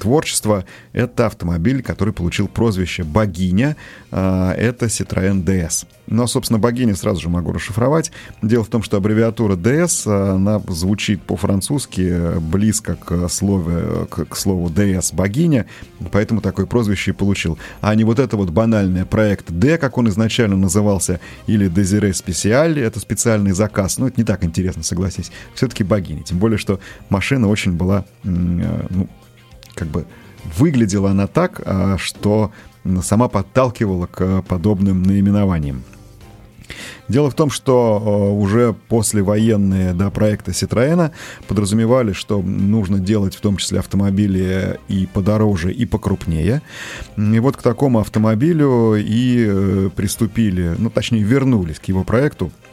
творчества. 0.00 0.64
Это 0.94 1.26
автомобиль, 1.26 1.82
который 1.82 2.14
получил 2.14 2.48
прозвище 2.48 3.04
«Богиня» 3.04 3.25
богиня, 3.26 3.76
а, 4.10 4.52
это 4.52 4.86
Citroën 4.86 5.44
DS. 5.44 5.86
Но, 6.06 6.26
собственно, 6.28 6.60
богиня 6.60 6.94
сразу 6.94 7.20
же 7.20 7.28
могу 7.28 7.52
расшифровать. 7.52 8.12
Дело 8.40 8.62
в 8.62 8.68
том, 8.68 8.82
что 8.82 8.96
аббревиатура 8.96 9.56
DS, 9.56 10.04
а, 10.06 10.34
она 10.34 10.60
звучит 10.68 11.22
по-французски 11.22 12.38
близко 12.38 12.94
к 12.94 13.28
слову, 13.28 14.06
к, 14.06 14.36
слову 14.36 14.68
DS 14.68 15.14
богиня, 15.14 15.66
поэтому 16.12 16.40
такое 16.40 16.66
прозвище 16.66 17.10
и 17.10 17.14
получил. 17.14 17.58
А 17.80 17.94
не 17.94 18.04
вот 18.04 18.18
это 18.18 18.36
вот 18.36 18.50
банальное 18.50 19.04
проект 19.04 19.50
D, 19.50 19.78
как 19.78 19.98
он 19.98 20.08
изначально 20.08 20.56
назывался, 20.56 21.20
или 21.46 21.68
Desire 21.68 22.12
Special, 22.12 22.78
это 22.78 23.00
специальный 23.00 23.52
заказ. 23.52 23.98
Ну, 23.98 24.06
это 24.06 24.20
не 24.20 24.24
так 24.24 24.44
интересно, 24.44 24.82
согласись. 24.82 25.32
Все-таки 25.54 25.82
богиня. 25.82 26.22
Тем 26.22 26.38
более, 26.38 26.58
что 26.58 26.78
машина 27.08 27.48
очень 27.48 27.72
была, 27.72 28.04
э, 28.24 28.28
ну, 28.90 29.08
как 29.74 29.88
бы 29.88 30.06
выглядела 30.56 31.10
она 31.10 31.26
так, 31.26 31.60
а, 31.64 31.96
что 31.98 32.52
сама 33.02 33.28
подталкивала 33.28 34.06
к 34.06 34.42
подобным 34.42 35.02
наименованиям. 35.02 35.82
Дело 37.08 37.30
в 37.30 37.34
том, 37.34 37.50
что 37.50 38.02
э, 38.04 38.40
уже 38.42 38.74
послевоенные 38.88 39.94
да, 39.94 40.10
проекты 40.10 40.50
Citroёn 40.50 41.12
подразумевали, 41.46 42.12
что 42.12 42.42
нужно 42.42 42.98
делать 42.98 43.36
в 43.36 43.40
том 43.40 43.58
числе 43.58 43.78
автомобили 43.78 44.80
и 44.88 45.06
подороже, 45.06 45.72
и 45.72 45.86
покрупнее. 45.86 46.62
И 47.16 47.38
вот 47.38 47.56
к 47.56 47.62
такому 47.62 48.00
автомобилю 48.00 48.96
и 48.96 49.46
э, 49.48 49.90
приступили, 49.94 50.74
ну 50.78 50.90
точнее 50.90 51.22
вернулись 51.22 51.78
к 51.78 51.84
его 51.84 52.02
проекту 52.02 52.50
Э, 52.50 52.65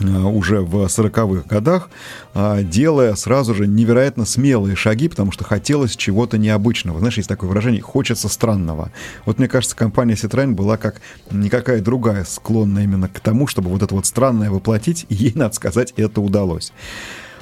уже 0.00 0.60
в 0.60 0.84
40-х 0.86 1.48
годах, 1.48 1.90
а, 2.34 2.62
делая 2.62 3.14
сразу 3.14 3.54
же 3.54 3.66
невероятно 3.66 4.24
смелые 4.24 4.76
шаги, 4.76 5.08
потому 5.08 5.32
что 5.32 5.44
хотелось 5.44 5.96
чего-то 5.96 6.38
необычного. 6.38 6.98
Знаешь, 6.98 7.16
есть 7.16 7.28
такое 7.28 7.48
выражение 7.48 7.82
«хочется 7.82 8.28
странного». 8.28 8.90
Вот 9.24 9.38
мне 9.38 9.48
кажется, 9.48 9.76
компания 9.76 10.14
Citroёn 10.14 10.52
была 10.52 10.76
как 10.76 11.00
никакая 11.30 11.80
другая 11.80 12.24
склонна 12.24 12.80
именно 12.80 13.08
к 13.08 13.20
тому, 13.20 13.46
чтобы 13.46 13.70
вот 13.70 13.82
это 13.82 13.94
вот 13.94 14.06
странное 14.06 14.50
воплотить, 14.50 15.06
и 15.08 15.14
ей, 15.14 15.32
надо 15.34 15.54
сказать, 15.54 15.92
это 15.96 16.20
удалось. 16.20 16.72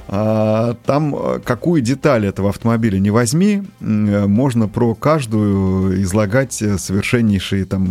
А, 0.06 0.76
там 0.84 1.14
э, 1.16 1.40
какую 1.42 1.80
деталь 1.80 2.26
этого 2.26 2.50
автомобиля 2.50 2.98
не 2.98 3.10
возьми, 3.10 3.62
э, 3.80 4.26
можно 4.26 4.68
про 4.68 4.94
каждую 4.94 6.02
излагать 6.02 6.60
э, 6.60 6.76
совершеннейшие 6.76 7.64
там 7.64 7.86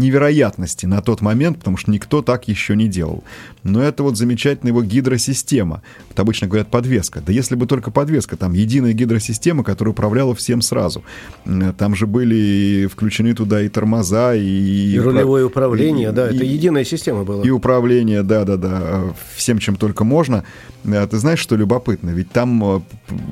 невероятности 0.00 0.86
на 0.86 1.02
тот 1.02 1.20
момент, 1.20 1.58
потому 1.58 1.76
что 1.76 1.90
никто 1.90 2.22
так 2.22 2.48
еще 2.48 2.74
не 2.74 2.88
делал. 2.88 3.22
Но 3.64 3.82
это 3.82 4.02
вот 4.02 4.16
замечательная 4.16 4.70
его 4.70 4.82
гидросистема. 4.82 5.82
Вот 6.08 6.18
обычно 6.18 6.48
говорят 6.48 6.68
подвеска. 6.68 7.20
Да 7.24 7.32
если 7.32 7.54
бы 7.54 7.66
только 7.66 7.90
подвеска, 7.90 8.38
там 8.38 8.54
единая 8.54 8.94
гидросистема, 8.94 9.62
которая 9.62 9.92
управляла 9.92 10.34
всем 10.34 10.62
сразу. 10.62 11.02
Там 11.76 11.94
же 11.94 12.06
были 12.06 12.88
включены 12.90 13.34
туда 13.34 13.60
и 13.60 13.68
тормоза, 13.68 14.34
и... 14.34 14.94
И 14.94 14.98
рулевое 14.98 15.44
управление, 15.44 16.08
и, 16.08 16.12
да, 16.12 16.30
и, 16.30 16.36
это 16.36 16.44
единая 16.44 16.84
система 16.84 17.24
была. 17.24 17.44
И 17.44 17.50
управление, 17.50 18.22
да-да-да, 18.22 19.14
всем, 19.36 19.58
чем 19.58 19.76
только 19.76 20.04
можно 20.04 20.44
ты 21.10 21.18
знаешь, 21.18 21.38
что 21.40 21.56
любопытно? 21.56 22.10
Ведь 22.10 22.30
там 22.30 22.62
э, 22.64 22.80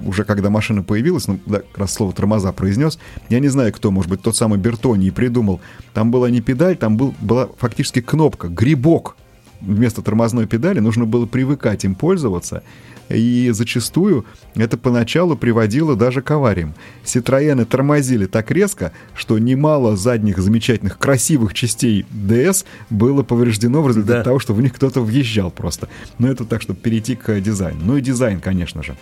уже 0.04 0.24
когда 0.24 0.50
машина 0.50 0.82
появилась, 0.82 1.28
ну, 1.28 1.38
да, 1.46 1.60
как 1.60 1.78
раз 1.78 1.94
слово 1.94 2.12
тормоза 2.12 2.52
произнес, 2.52 2.98
я 3.28 3.40
не 3.40 3.48
знаю, 3.48 3.72
кто, 3.72 3.90
может 3.90 4.10
быть, 4.10 4.20
тот 4.20 4.36
самый 4.36 4.58
Бертони 4.58 5.06
и 5.06 5.10
придумал. 5.10 5.60
Там 5.94 6.10
была 6.10 6.28
не 6.30 6.40
педаль, 6.40 6.76
там 6.76 6.96
был, 6.96 7.14
была 7.20 7.48
фактически 7.56 8.00
кнопка, 8.00 8.48
грибок 8.48 9.16
вместо 9.60 10.02
тормозной 10.02 10.46
педали, 10.46 10.80
нужно 10.80 11.04
было 11.04 11.26
привыкать 11.26 11.84
им 11.84 11.94
пользоваться. 11.94 12.62
И 13.09 13.51
зачастую 13.53 14.27
это 14.55 14.77
поначалу 14.77 15.37
приводило 15.37 15.97
даже 15.97 16.23
к 16.23 16.31
авариям. 16.31 16.75
Ситроены 17.05 17.64
тормозили 17.64 18.27
так 18.27 18.51
резко, 18.51 18.92
что 19.14 19.38
немало 19.38 19.97
задних 19.97 20.38
замечательных 20.38 20.99
красивых 20.99 21.55
частей 21.55 22.05
DS 22.12 22.64
было 22.90 23.23
повреждено 23.23 23.83
в 23.83 23.88
результате 23.88 24.18
да. 24.18 24.25
того, 24.25 24.38
что 24.38 24.55
в 24.55 24.61
них 24.61 24.75
кто-то 24.75 25.01
въезжал 25.01 25.51
просто. 25.51 25.88
Но 26.18 26.29
это 26.29 26.44
так, 26.44 26.62
чтобы 26.62 26.81
перейти 26.81 27.16
к 27.16 27.40
дизайну. 27.40 27.81
Ну 27.83 27.97
и 27.97 28.01
дизайн, 28.01 28.40
конечно 28.40 28.83
же. 28.83 28.97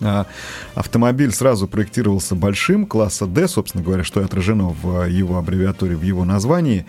А, 0.00 0.26
автомобиль 0.74 1.32
сразу 1.32 1.66
проектировался 1.66 2.34
большим, 2.34 2.86
класса 2.86 3.26
D, 3.26 3.48
собственно 3.48 3.82
говоря, 3.82 4.04
что 4.04 4.20
и 4.20 4.24
отражено 4.24 4.68
в 4.68 5.04
его 5.08 5.38
аббревиатуре, 5.38 5.96
в 5.96 6.02
его 6.02 6.24
названии. 6.24 6.86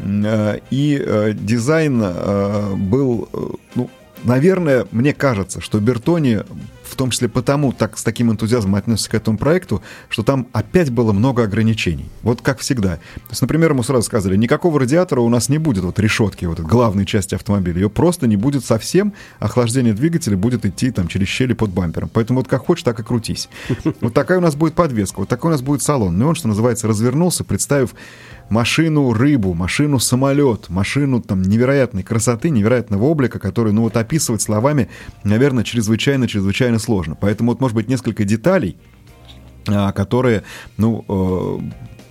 А, 0.00 0.60
и 0.70 1.00
э, 1.00 1.32
дизайн 1.34 2.00
э, 2.02 2.74
был, 2.74 3.28
э, 3.32 3.38
ну, 3.74 3.90
наверное, 4.24 4.86
мне 4.90 5.12
кажется, 5.12 5.60
что 5.60 5.80
Бертони 5.80 6.42
в 6.88 6.96
том 6.96 7.10
числе 7.10 7.28
потому 7.28 7.72
так 7.72 7.98
с 7.98 8.02
таким 8.02 8.32
энтузиазмом 8.32 8.74
отнесся 8.76 9.10
к 9.10 9.14
этому 9.14 9.38
проекту, 9.38 9.82
что 10.08 10.22
там 10.22 10.48
опять 10.52 10.90
было 10.90 11.12
много 11.12 11.44
ограничений. 11.44 12.06
Вот 12.22 12.40
как 12.40 12.58
всегда. 12.58 12.96
То 12.96 13.30
есть, 13.30 13.42
например, 13.42 13.72
ему 13.72 13.82
сразу 13.82 14.02
сказали, 14.02 14.36
никакого 14.36 14.80
радиатора 14.80 15.20
у 15.20 15.28
нас 15.28 15.48
не 15.48 15.58
будет, 15.58 15.84
вот 15.84 15.98
решетки, 15.98 16.46
вот 16.46 16.60
главной 16.60 17.06
части 17.06 17.34
автомобиля. 17.34 17.80
Ее 17.80 17.90
просто 17.90 18.26
не 18.26 18.36
будет 18.36 18.64
совсем, 18.64 19.12
охлаждение 19.38 19.92
двигателя 19.92 20.36
будет 20.36 20.64
идти 20.64 20.90
там 20.90 21.08
через 21.08 21.28
щели 21.28 21.52
под 21.52 21.70
бампером. 21.70 22.10
Поэтому 22.12 22.40
вот 22.40 22.48
как 22.48 22.66
хочешь, 22.66 22.84
так 22.84 22.98
и 23.00 23.02
крутись. 23.02 23.48
Вот 24.00 24.14
такая 24.14 24.38
у 24.38 24.40
нас 24.40 24.54
будет 24.54 24.74
подвеска, 24.74 25.18
вот 25.20 25.28
такой 25.28 25.50
у 25.50 25.52
нас 25.52 25.60
будет 25.60 25.82
салон. 25.82 26.16
Ну 26.18 26.26
и 26.26 26.28
он, 26.28 26.34
что 26.34 26.48
называется, 26.48 26.86
развернулся, 26.86 27.44
представив 27.44 27.94
машину-рыбу, 28.48 29.54
машину-самолет, 29.54 30.68
машину 30.68 31.20
там 31.20 31.42
невероятной 31.42 32.02
красоты, 32.02 32.50
невероятного 32.50 33.04
облика, 33.04 33.38
который, 33.38 33.72
ну 33.72 33.82
вот 33.82 33.96
описывать 33.96 34.42
словами, 34.42 34.88
наверное, 35.24 35.64
чрезвычайно-чрезвычайно 35.64 36.78
сложно. 36.78 37.16
Поэтому 37.20 37.52
вот, 37.52 37.60
может 37.60 37.74
быть, 37.74 37.88
несколько 37.88 38.24
деталей, 38.24 38.76
а, 39.66 39.92
которые, 39.92 40.44
ну, 40.76 41.04
э, 41.08 41.58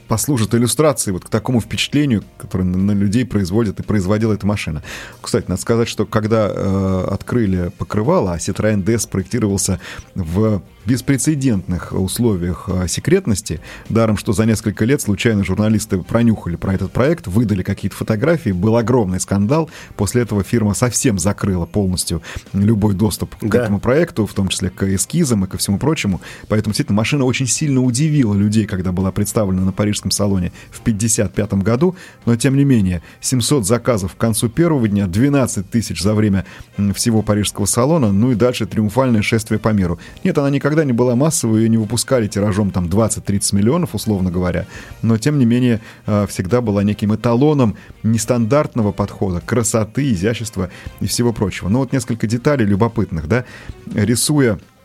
послужит 0.07 0.55
иллюстрацией 0.55 1.13
вот 1.13 1.25
к 1.25 1.29
такому 1.29 1.61
впечатлению, 1.61 2.23
которое 2.37 2.63
на, 2.63 2.91
людей 2.91 3.25
производит 3.25 3.79
и 3.79 3.83
производила 3.83 4.33
эта 4.33 4.45
машина. 4.45 4.83
Кстати, 5.21 5.45
надо 5.47 5.61
сказать, 5.61 5.87
что 5.87 6.05
когда 6.05 6.49
э, 6.49 7.07
открыли 7.11 7.71
покрывало, 7.77 8.33
а 8.33 8.37
Citroёn 8.37 8.83
DS 8.83 9.09
проектировался 9.09 9.79
в 10.15 10.61
беспрецедентных 10.87 11.91
условиях 11.91 12.69
а, 12.69 12.87
секретности. 12.87 13.59
Даром, 13.89 14.17
что 14.17 14.31
за 14.31 14.45
несколько 14.45 14.85
лет 14.85 15.01
случайно 15.01 15.43
журналисты 15.43 15.97
пронюхали 15.97 16.55
про 16.55 16.73
этот 16.73 16.93
проект, 16.93 17.27
выдали 17.27 17.61
какие-то 17.61 17.95
фотографии, 17.95 18.51
был 18.51 18.77
огромный 18.77 19.19
скандал. 19.19 19.69
После 19.97 20.21
этого 20.21 20.43
фирма 20.43 20.73
совсем 20.73 21.19
закрыла 21.19 21.65
полностью 21.65 22.23
любой 22.53 22.93
доступ 22.93 23.35
да. 23.41 23.49
к 23.49 23.55
этому 23.55 23.79
проекту, 23.79 24.25
в 24.25 24.33
том 24.33 24.47
числе 24.47 24.69
к 24.69 24.83
эскизам 24.83 25.43
и 25.43 25.47
ко 25.47 25.57
всему 25.57 25.77
прочему. 25.77 26.21
Поэтому, 26.47 26.71
действительно, 26.71 26.95
машина 26.95 27.25
очень 27.25 27.47
сильно 27.47 27.81
удивила 27.81 28.33
людей, 28.33 28.65
когда 28.65 28.93
была 28.93 29.11
представлена 29.11 29.63
на 29.63 29.73
Парижской 29.73 29.96
парижском 29.97 30.11
салоне 30.11 30.51
в 30.71 30.81
1955 30.81 31.53
году, 31.63 31.95
но 32.25 32.35
тем 32.35 32.55
не 32.55 32.65
менее 32.65 33.01
700 33.21 33.65
заказов 33.65 34.15
к 34.15 34.17
концу 34.17 34.49
первого 34.49 34.87
дня, 34.87 35.07
12 35.07 35.69
тысяч 35.69 36.01
за 36.01 36.13
время 36.13 36.45
всего 36.93 37.21
парижского 37.21 37.65
салона, 37.65 38.11
ну 38.11 38.31
и 38.31 38.35
дальше 38.35 38.65
триумфальное 38.65 39.21
шествие 39.21 39.59
по 39.59 39.69
миру. 39.69 39.99
Нет, 40.23 40.37
она 40.37 40.49
никогда 40.49 40.83
не 40.83 40.93
была 40.93 41.15
массовой, 41.15 41.63
ее 41.63 41.69
не 41.69 41.77
выпускали 41.77 42.27
тиражом 42.27 42.71
там 42.71 42.85
20-30 42.85 43.55
миллионов, 43.55 43.95
условно 43.95 44.31
говоря, 44.31 44.67
но 45.01 45.17
тем 45.17 45.39
не 45.39 45.45
менее 45.45 45.81
э, 46.05 46.27
всегда 46.27 46.61
была 46.61 46.83
неким 46.83 47.15
эталоном 47.15 47.75
нестандартного 48.03 48.91
подхода, 48.91 49.41
красоты, 49.41 50.11
изящества 50.11 50.69
и 50.99 51.07
всего 51.07 51.33
прочего. 51.33 51.69
Но 51.69 51.79
вот 51.79 51.93
несколько 51.93 52.27
деталей 52.27 52.65
любопытных, 52.65 53.27
да, 53.27 53.45
рисуя 53.93 54.53
а, 54.53 54.76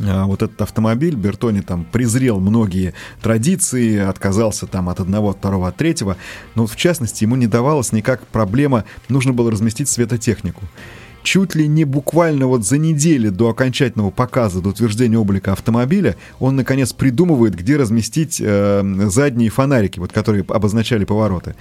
вот 0.00 0.42
этот 0.42 0.60
автомобиль, 0.62 1.14
Бертони 1.14 1.60
там 1.60 1.84
презрел 1.84 2.40
многие 2.40 2.94
традиции, 3.22 3.98
отказался 3.98 4.66
там 4.66 4.88
от 4.88 5.00
одного, 5.00 5.30
от 5.30 5.38
второго, 5.38 5.68
от 5.68 5.76
третьего, 5.76 6.16
но 6.54 6.66
в 6.66 6.76
частности 6.76 7.24
ему 7.24 7.36
не 7.36 7.46
давалась 7.46 7.92
никак 7.92 8.26
проблема, 8.26 8.84
нужно 9.08 9.32
было 9.32 9.50
разместить 9.50 9.88
светотехнику. 9.88 10.62
Чуть 11.22 11.54
ли 11.54 11.68
не 11.68 11.84
буквально 11.84 12.46
вот 12.46 12.64
за 12.64 12.78
неделю 12.78 13.30
до 13.30 13.50
окончательного 13.50 14.10
показа, 14.10 14.62
до 14.62 14.70
утверждения 14.70 15.18
облика 15.18 15.52
автомобиля, 15.52 16.16
он 16.38 16.56
наконец 16.56 16.94
придумывает, 16.94 17.54
где 17.54 17.76
разместить 17.76 18.40
э, 18.42 18.82
задние 19.08 19.50
фонарики, 19.50 19.98
вот 19.98 20.12
которые 20.12 20.46
обозначали 20.48 21.04
повороты. 21.04 21.56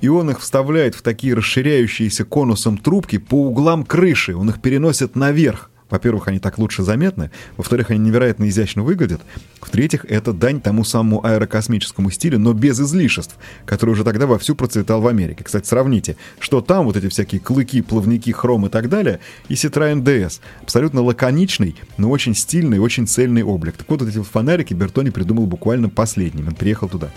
И 0.00 0.08
он 0.08 0.30
их 0.30 0.40
вставляет 0.40 0.94
в 0.94 1.02
такие 1.02 1.34
расширяющиеся 1.34 2.24
конусом 2.24 2.78
трубки 2.78 3.18
по 3.18 3.48
углам 3.48 3.84
крыши, 3.84 4.34
он 4.34 4.48
их 4.48 4.62
переносит 4.62 5.14
наверх. 5.14 5.70
Во-первых, 5.92 6.26
они 6.26 6.38
так 6.38 6.56
лучше 6.56 6.82
заметны. 6.82 7.30
Во-вторых, 7.58 7.90
они 7.90 7.98
невероятно 7.98 8.48
изящно 8.48 8.82
выглядят. 8.82 9.20
В-третьих, 9.60 10.06
это 10.06 10.32
дань 10.32 10.58
тому 10.62 10.84
самому 10.84 11.22
аэрокосмическому 11.22 12.10
стилю, 12.10 12.38
но 12.38 12.54
без 12.54 12.80
излишеств, 12.80 13.36
который 13.66 13.90
уже 13.90 14.02
тогда 14.02 14.26
вовсю 14.26 14.54
процветал 14.54 15.02
в 15.02 15.06
Америке. 15.06 15.44
Кстати, 15.44 15.66
сравните, 15.68 16.16
что 16.38 16.62
там 16.62 16.86
вот 16.86 16.96
эти 16.96 17.10
всякие 17.10 17.42
клыки, 17.42 17.82
плавники, 17.82 18.30
хром 18.30 18.64
и 18.64 18.70
так 18.70 18.88
далее, 18.88 19.20
и 19.50 19.52
Citroёn 19.52 20.02
DS. 20.02 20.40
Абсолютно 20.62 21.02
лаконичный, 21.02 21.76
но 21.98 22.08
очень 22.08 22.34
стильный, 22.34 22.78
очень 22.78 23.06
цельный 23.06 23.42
облик. 23.42 23.76
Так 23.76 23.90
вот, 23.90 24.00
эти 24.00 24.22
фонарики 24.22 24.72
Бертони 24.72 25.10
придумал 25.10 25.44
буквально 25.44 25.90
последним. 25.90 26.48
Он 26.48 26.54
приехал 26.54 26.88
туда. 26.88 27.10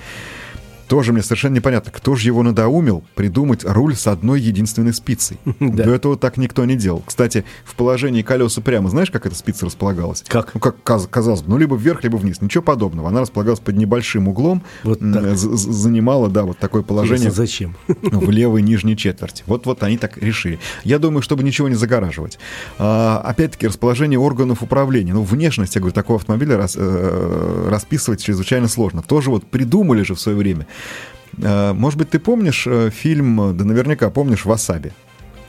Тоже 0.88 1.14
мне 1.14 1.24
совершенно 1.24 1.56
непонятно, 1.56 1.92
кто 1.92 2.16
же 2.16 2.28
его 2.28 2.44
надоумил 2.44 3.04
придумать 3.16 3.64
руль 3.64 3.96
с 3.96 4.08
одной 4.08 4.40
единственной 4.40 4.94
спицей. 4.94 5.38
До 5.60 5.90
этого 5.94 6.18
так 6.18 6.38
никто 6.38 6.66
не 6.66 6.76
делал. 6.76 7.04
Кстати, 7.06 7.46
в 7.64 7.76
положении 7.76 8.22
колеса 8.22 8.62
прямо, 8.62 8.90
знаешь, 8.90 9.12
как 9.12 9.26
эта 9.26 9.36
спица 9.36 9.66
располагалась? 9.66 10.24
Как? 10.28 10.54
Ну, 10.54 10.60
как 10.60 10.82
казалось 10.84 11.42
бы, 11.42 11.50
ну, 11.50 11.58
либо 11.58 11.76
вверх, 11.76 12.04
либо 12.04 12.18
вниз. 12.18 12.42
Ничего 12.42 12.64
подобного. 12.64 13.10
Она 13.10 13.22
располагалась 13.22 13.60
под 13.60 13.76
небольшим 13.78 14.28
углом, 14.28 14.64
вот 14.84 15.00
занимала, 15.02 16.30
да, 16.30 16.44
вот 16.44 16.58
такое 16.58 16.84
положение. 16.84 17.32
Зачем? 17.32 17.76
В 17.88 18.30
левой 18.30 18.62
нижней 18.62 18.96
четверти. 18.96 19.44
Вот-вот 19.48 19.84
они 19.84 19.98
так 19.98 20.18
решили. 20.18 20.60
Я 20.84 21.00
думаю, 21.00 21.22
чтобы 21.22 21.44
ничего 21.44 21.68
не 21.68 21.76
загораживать. 21.76 22.38
А, 22.78 23.22
опять-таки, 23.26 23.68
расположение 23.68 24.20
органов 24.20 24.62
управления. 24.62 25.14
Ну, 25.14 25.24
внешность, 25.24 25.76
я 25.76 25.82
говорю, 25.82 25.94
такого 25.94 26.20
автомобиля 26.20 26.58
рас, 26.58 26.76
э, 26.78 27.68
расписывать 27.70 28.24
чрезвычайно 28.24 28.68
сложно. 28.68 29.02
Тоже 29.02 29.30
вот 29.30 29.46
придумали 29.46 30.04
же 30.04 30.16
в 30.16 30.20
свое 30.20 30.38
время. 30.38 30.68
Э, 31.42 31.74
может 31.74 32.00
быть, 32.00 32.10
ты 32.10 32.20
помнишь 32.20 32.66
э, 32.68 32.90
фильм, 32.90 33.58
да 33.58 33.66
наверняка 33.66 34.10
помнишь 34.10 34.46
«Васаби»? 34.46 34.94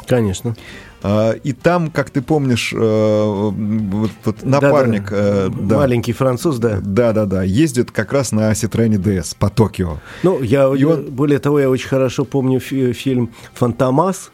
Конечно. 0.07 0.57
Э, 1.03 1.35
и 1.43 1.53
там, 1.53 1.91
как 1.91 2.11
ты 2.11 2.23
помнишь, 2.23 2.73
вот, 2.73 4.11
вот 4.25 4.43
напарник... 4.43 5.11
Да, 5.11 5.49
да. 5.49 5.57
Да, 5.61 5.77
Маленький 5.77 6.13
француз, 6.13 6.59
да. 6.59 6.79
Да-да-да, 6.81 7.43
ездит 7.43 7.91
как 7.91 8.13
раз 8.13 8.33
на 8.33 8.51
Citroёn 8.53 8.97
DS 8.97 9.37
по 9.39 9.49
Токио. 9.49 9.99
Ну, 10.23 10.43
я, 10.43 10.73
и 10.75 10.85
он... 10.85 11.05
более 11.11 11.39
того, 11.39 11.61
я 11.61 11.71
очень 11.71 11.89
хорошо 11.89 12.25
помню 12.25 12.61
фильм 12.61 13.31
«Фантомас», 13.55 14.31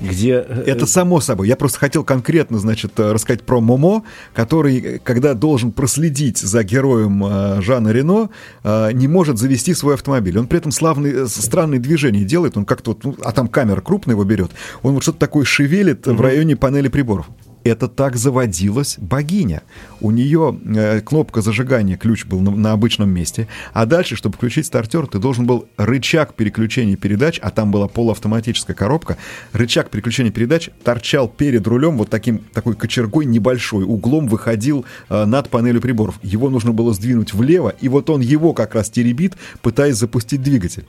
где... 0.00 0.44
Э, 0.46 0.64
Это 0.66 0.86
само 0.86 1.20
собой. 1.20 1.48
Я 1.48 1.56
просто 1.56 1.78
хотел 1.78 2.04
конкретно, 2.04 2.58
значит, 2.58 2.98
э, 2.98 3.12
рассказать 3.12 3.42
про 3.42 3.60
Момо, 3.60 4.04
который, 4.34 4.78
э, 4.78 4.98
когда 4.98 5.34
должен 5.34 5.72
проследить 5.72 6.38
за 6.38 6.62
героем 6.62 7.62
Жана 7.62 7.88
Рено, 7.88 8.30
не 8.64 9.08
может 9.08 9.38
завести 9.38 9.74
свой 9.74 9.94
автомобиль. 9.94 10.38
Он 10.38 10.46
при 10.46 10.58
этом 10.58 10.72
славный, 10.72 11.28
странные 11.28 11.80
движения 11.80 12.24
делает, 12.24 12.56
он 12.56 12.64
как-то 12.64 12.92
вот, 12.92 13.04
ну, 13.04 13.16
а 13.22 13.32
там 13.32 13.48
камера 13.48 13.80
крупная 13.80 14.14
его 14.14 14.24
берет, 14.24 14.50
он 14.82 14.94
вот 14.94 15.02
что-то 15.02 15.18
такое 15.18 15.44
шевелит 15.44 16.06
угу. 16.06 16.16
в 16.16 16.20
районе 16.20 16.56
панели 16.56 16.88
приборов 16.88 17.26
это 17.64 17.88
так 17.88 18.16
заводилась 18.16 18.96
богиня. 18.98 19.62
У 20.00 20.10
нее 20.10 20.58
э, 20.64 21.00
кнопка 21.00 21.42
зажигания, 21.42 21.96
ключ 21.96 22.24
был 22.24 22.40
на, 22.40 22.50
на 22.50 22.72
обычном 22.72 23.10
месте, 23.10 23.48
а 23.72 23.86
дальше, 23.86 24.16
чтобы 24.16 24.36
включить 24.36 24.66
стартер, 24.66 25.06
ты 25.06 25.18
должен 25.18 25.46
был 25.46 25.68
рычаг 25.76 26.34
переключения 26.34 26.96
передач, 26.96 27.38
а 27.42 27.50
там 27.50 27.70
была 27.70 27.88
полуавтоматическая 27.88 28.74
коробка, 28.76 29.16
рычаг 29.52 29.90
переключения 29.90 30.30
передач 30.30 30.70
торчал 30.84 31.28
перед 31.28 31.66
рулем 31.66 31.98
вот 31.98 32.08
таким, 32.10 32.38
такой 32.52 32.74
кочергой 32.74 33.24
небольшой, 33.24 33.84
углом 33.84 34.28
выходил 34.28 34.84
э, 35.08 35.24
над 35.24 35.48
панелью 35.48 35.80
приборов. 35.80 36.18
Его 36.22 36.48
нужно 36.48 36.72
было 36.72 36.94
сдвинуть 36.94 37.34
влево, 37.34 37.74
и 37.80 37.88
вот 37.88 38.08
он 38.10 38.20
его 38.20 38.52
как 38.52 38.74
раз 38.74 38.90
теребит, 38.90 39.34
пытаясь 39.62 39.96
запустить 39.96 40.42
двигатель. 40.42 40.86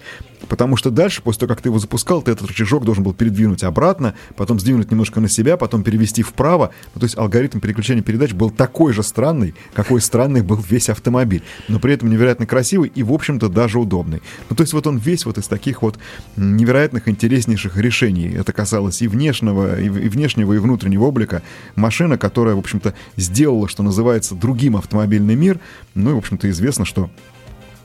Потому 0.47 0.75
что 0.75 0.91
дальше, 0.91 1.21
после 1.21 1.41
того, 1.41 1.49
как 1.49 1.61
ты 1.61 1.69
его 1.69 1.79
запускал, 1.79 2.21
ты 2.21 2.31
этот 2.31 2.47
рычажок 2.47 2.83
должен 2.85 3.03
был 3.03 3.13
передвинуть 3.13 3.63
обратно, 3.63 4.15
потом 4.35 4.59
сдвинуть 4.59 4.91
немножко 4.91 5.19
на 5.19 5.29
себя, 5.29 5.57
потом 5.57 5.83
перевести 5.83 6.23
вправо, 6.23 6.60
вправо. 6.61 6.73
Ну, 6.93 6.99
то 6.99 7.05
есть 7.05 7.17
алгоритм 7.17 7.59
переключения 7.59 8.03
передач 8.03 8.33
был 8.33 8.49
такой 8.49 8.93
же 8.93 9.03
странный, 9.03 9.53
какой 9.73 10.01
странный 10.01 10.41
был 10.41 10.57
весь 10.57 10.89
автомобиль. 10.89 11.43
Но 11.67 11.79
при 11.79 11.93
этом 11.93 12.09
невероятно 12.09 12.45
красивый 12.45 12.91
и, 12.93 13.03
в 13.03 13.11
общем-то, 13.11 13.49
даже 13.49 13.79
удобный. 13.79 14.21
Ну, 14.49 14.55
то 14.55 14.63
есть 14.63 14.73
вот 14.73 14.87
он 14.87 14.97
весь 14.97 15.25
вот 15.25 15.37
из 15.37 15.47
таких 15.47 15.81
вот 15.81 15.97
невероятных, 16.35 17.07
интереснейших 17.07 17.77
решений. 17.77 18.31
Это 18.35 18.53
касалось 18.53 19.01
и 19.01 19.07
внешнего, 19.07 19.79
и 19.79 19.89
внешнего, 19.89 20.53
и 20.53 20.57
внутреннего 20.57 21.05
облика. 21.05 21.41
Машина, 21.75 22.17
которая, 22.17 22.55
в 22.55 22.59
общем-то, 22.59 22.93
сделала, 23.17 23.67
что 23.67 23.83
называется, 23.83 24.35
другим 24.35 24.75
автомобильный 24.75 25.35
мир. 25.35 25.59
Ну 25.95 26.11
и, 26.11 26.13
в 26.13 26.17
общем-то, 26.17 26.49
известно, 26.49 26.85
что 26.85 27.09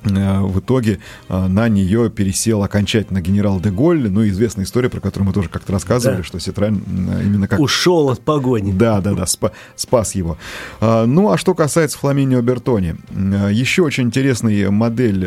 в 0.06 0.60
итоге 0.60 0.98
э, 1.28 1.46
на 1.46 1.68
нее 1.68 2.10
пересел 2.10 2.62
окончательно 2.62 3.20
генерал 3.20 3.60
де 3.60 3.70
Голь. 3.70 4.08
Ну, 4.10 4.26
известная 4.28 4.64
история, 4.64 4.88
про 4.88 5.00
которую 5.00 5.28
мы 5.28 5.32
тоже 5.32 5.48
как-то 5.48 5.72
рассказывали, 5.72 6.18
да. 6.18 6.22
что 6.22 6.38
Ситрен 6.38 6.82
э, 6.86 7.22
именно 7.24 7.48
как... 7.48 7.60
Ушел 7.60 8.10
от 8.10 8.20
погони. 8.20 8.72
Да, 8.72 9.00
да, 9.00 9.14
да, 9.14 9.24
спа- 9.24 9.52
спас 9.74 10.14
его. 10.14 10.36
Ну, 10.80 11.30
а 11.30 11.38
что 11.38 11.54
касается 11.54 11.98
Фламинио 11.98 12.40
Бертони, 12.42 12.96
еще 13.50 13.82
очень 13.82 14.04
интересная 14.04 14.70
модель, 14.70 15.26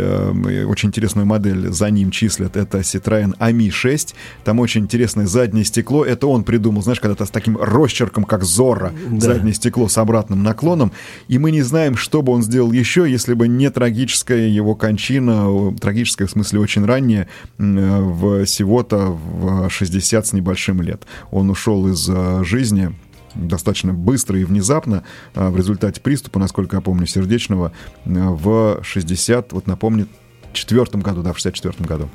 очень 0.65 0.89
интересную 0.89 1.25
модель 1.25 1.71
за 1.71 1.89
ним 1.89 2.11
числят, 2.11 2.57
это 2.57 2.79
Citroen 2.79 3.37
AMI 3.37 3.69
6. 3.69 4.15
Там 4.43 4.59
очень 4.59 4.81
интересное 4.81 5.27
заднее 5.27 5.65
стекло. 5.65 6.05
Это 6.05 6.27
он 6.27 6.43
придумал, 6.43 6.81
знаешь, 6.81 6.99
когда-то 6.99 7.25
с 7.25 7.29
таким 7.29 7.57
росчерком, 7.57 8.23
как 8.23 8.43
Зорро, 8.43 8.91
да. 9.09 9.19
заднее 9.19 9.53
стекло 9.53 9.87
с 9.87 9.97
обратным 9.97 10.43
наклоном. 10.43 10.91
И 11.27 11.37
мы 11.37 11.51
не 11.51 11.61
знаем, 11.61 11.95
что 11.95 12.21
бы 12.21 12.31
он 12.31 12.43
сделал 12.43 12.71
еще, 12.71 13.09
если 13.09 13.33
бы 13.33 13.47
не 13.47 13.69
трагическая 13.69 14.47
его 14.47 14.68
его 14.69 14.75
кончина, 14.75 15.75
трагическая 15.79 16.27
в 16.27 16.31
смысле 16.31 16.59
очень 16.59 16.85
ранняя, 16.85 17.27
в 17.57 18.45
всего-то 18.45 19.07
в 19.07 19.69
60 19.69 20.27
с 20.27 20.33
небольшим 20.33 20.81
лет. 20.81 21.03
Он 21.31 21.49
ушел 21.49 21.87
из 21.87 22.07
э, 22.09 22.43
жизни 22.43 22.93
достаточно 23.35 23.93
быстро 23.93 24.39
и 24.39 24.43
внезапно 24.43 25.03
э, 25.33 25.49
в 25.49 25.57
результате 25.57 26.01
приступа, 26.01 26.39
насколько 26.39 26.77
я 26.77 26.81
помню, 26.81 27.07
сердечного 27.07 27.71
э, 28.05 28.09
в 28.09 28.79
60, 28.83 29.53
вот 29.53 29.67
напомню, 29.67 30.07
четвертом 30.53 31.01
году, 31.01 31.23
да, 31.23 31.33
в 31.33 31.37
64 31.37 31.87
году 31.87 32.09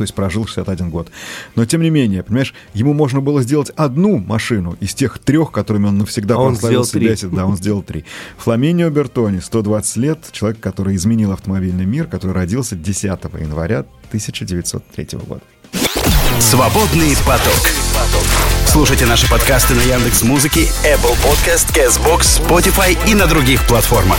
то 0.00 0.04
есть 0.04 0.14
прожил 0.14 0.46
61 0.46 0.88
год. 0.88 1.10
Но 1.56 1.66
тем 1.66 1.82
не 1.82 1.90
менее, 1.90 2.22
понимаешь, 2.22 2.54
ему 2.72 2.94
можно 2.94 3.20
было 3.20 3.42
сделать 3.42 3.70
одну 3.76 4.16
машину 4.16 4.78
из 4.80 4.94
тех 4.94 5.18
трех, 5.18 5.52
которыми 5.52 5.88
он 5.88 5.98
навсегда 5.98 6.36
а 6.36 6.48
прославил 6.48 6.86
себя. 6.86 7.14
Да, 7.30 7.44
он 7.44 7.58
сделал 7.58 7.82
три. 7.82 8.06
Фламинио 8.38 8.88
Бертони, 8.88 9.40
120 9.40 9.96
лет, 9.98 10.18
человек, 10.32 10.58
который 10.58 10.96
изменил 10.96 11.32
автомобильный 11.32 11.84
мир, 11.84 12.06
который 12.06 12.32
родился 12.32 12.76
10 12.76 13.02
января 13.40 13.80
1903 14.08 15.18
года. 15.28 15.42
Свободный 16.38 17.14
поток. 17.26 17.68
Слушайте 18.64 19.04
наши 19.04 19.28
подкасты 19.28 19.74
на 19.74 19.82
Яндекс 19.82 20.22
Музыке, 20.22 20.60
Apple 20.82 21.14
Podcast, 21.22 21.74
Castbox, 21.74 22.40
Spotify 22.40 22.96
и 23.06 23.14
на 23.14 23.26
других 23.26 23.66
платформах. 23.66 24.18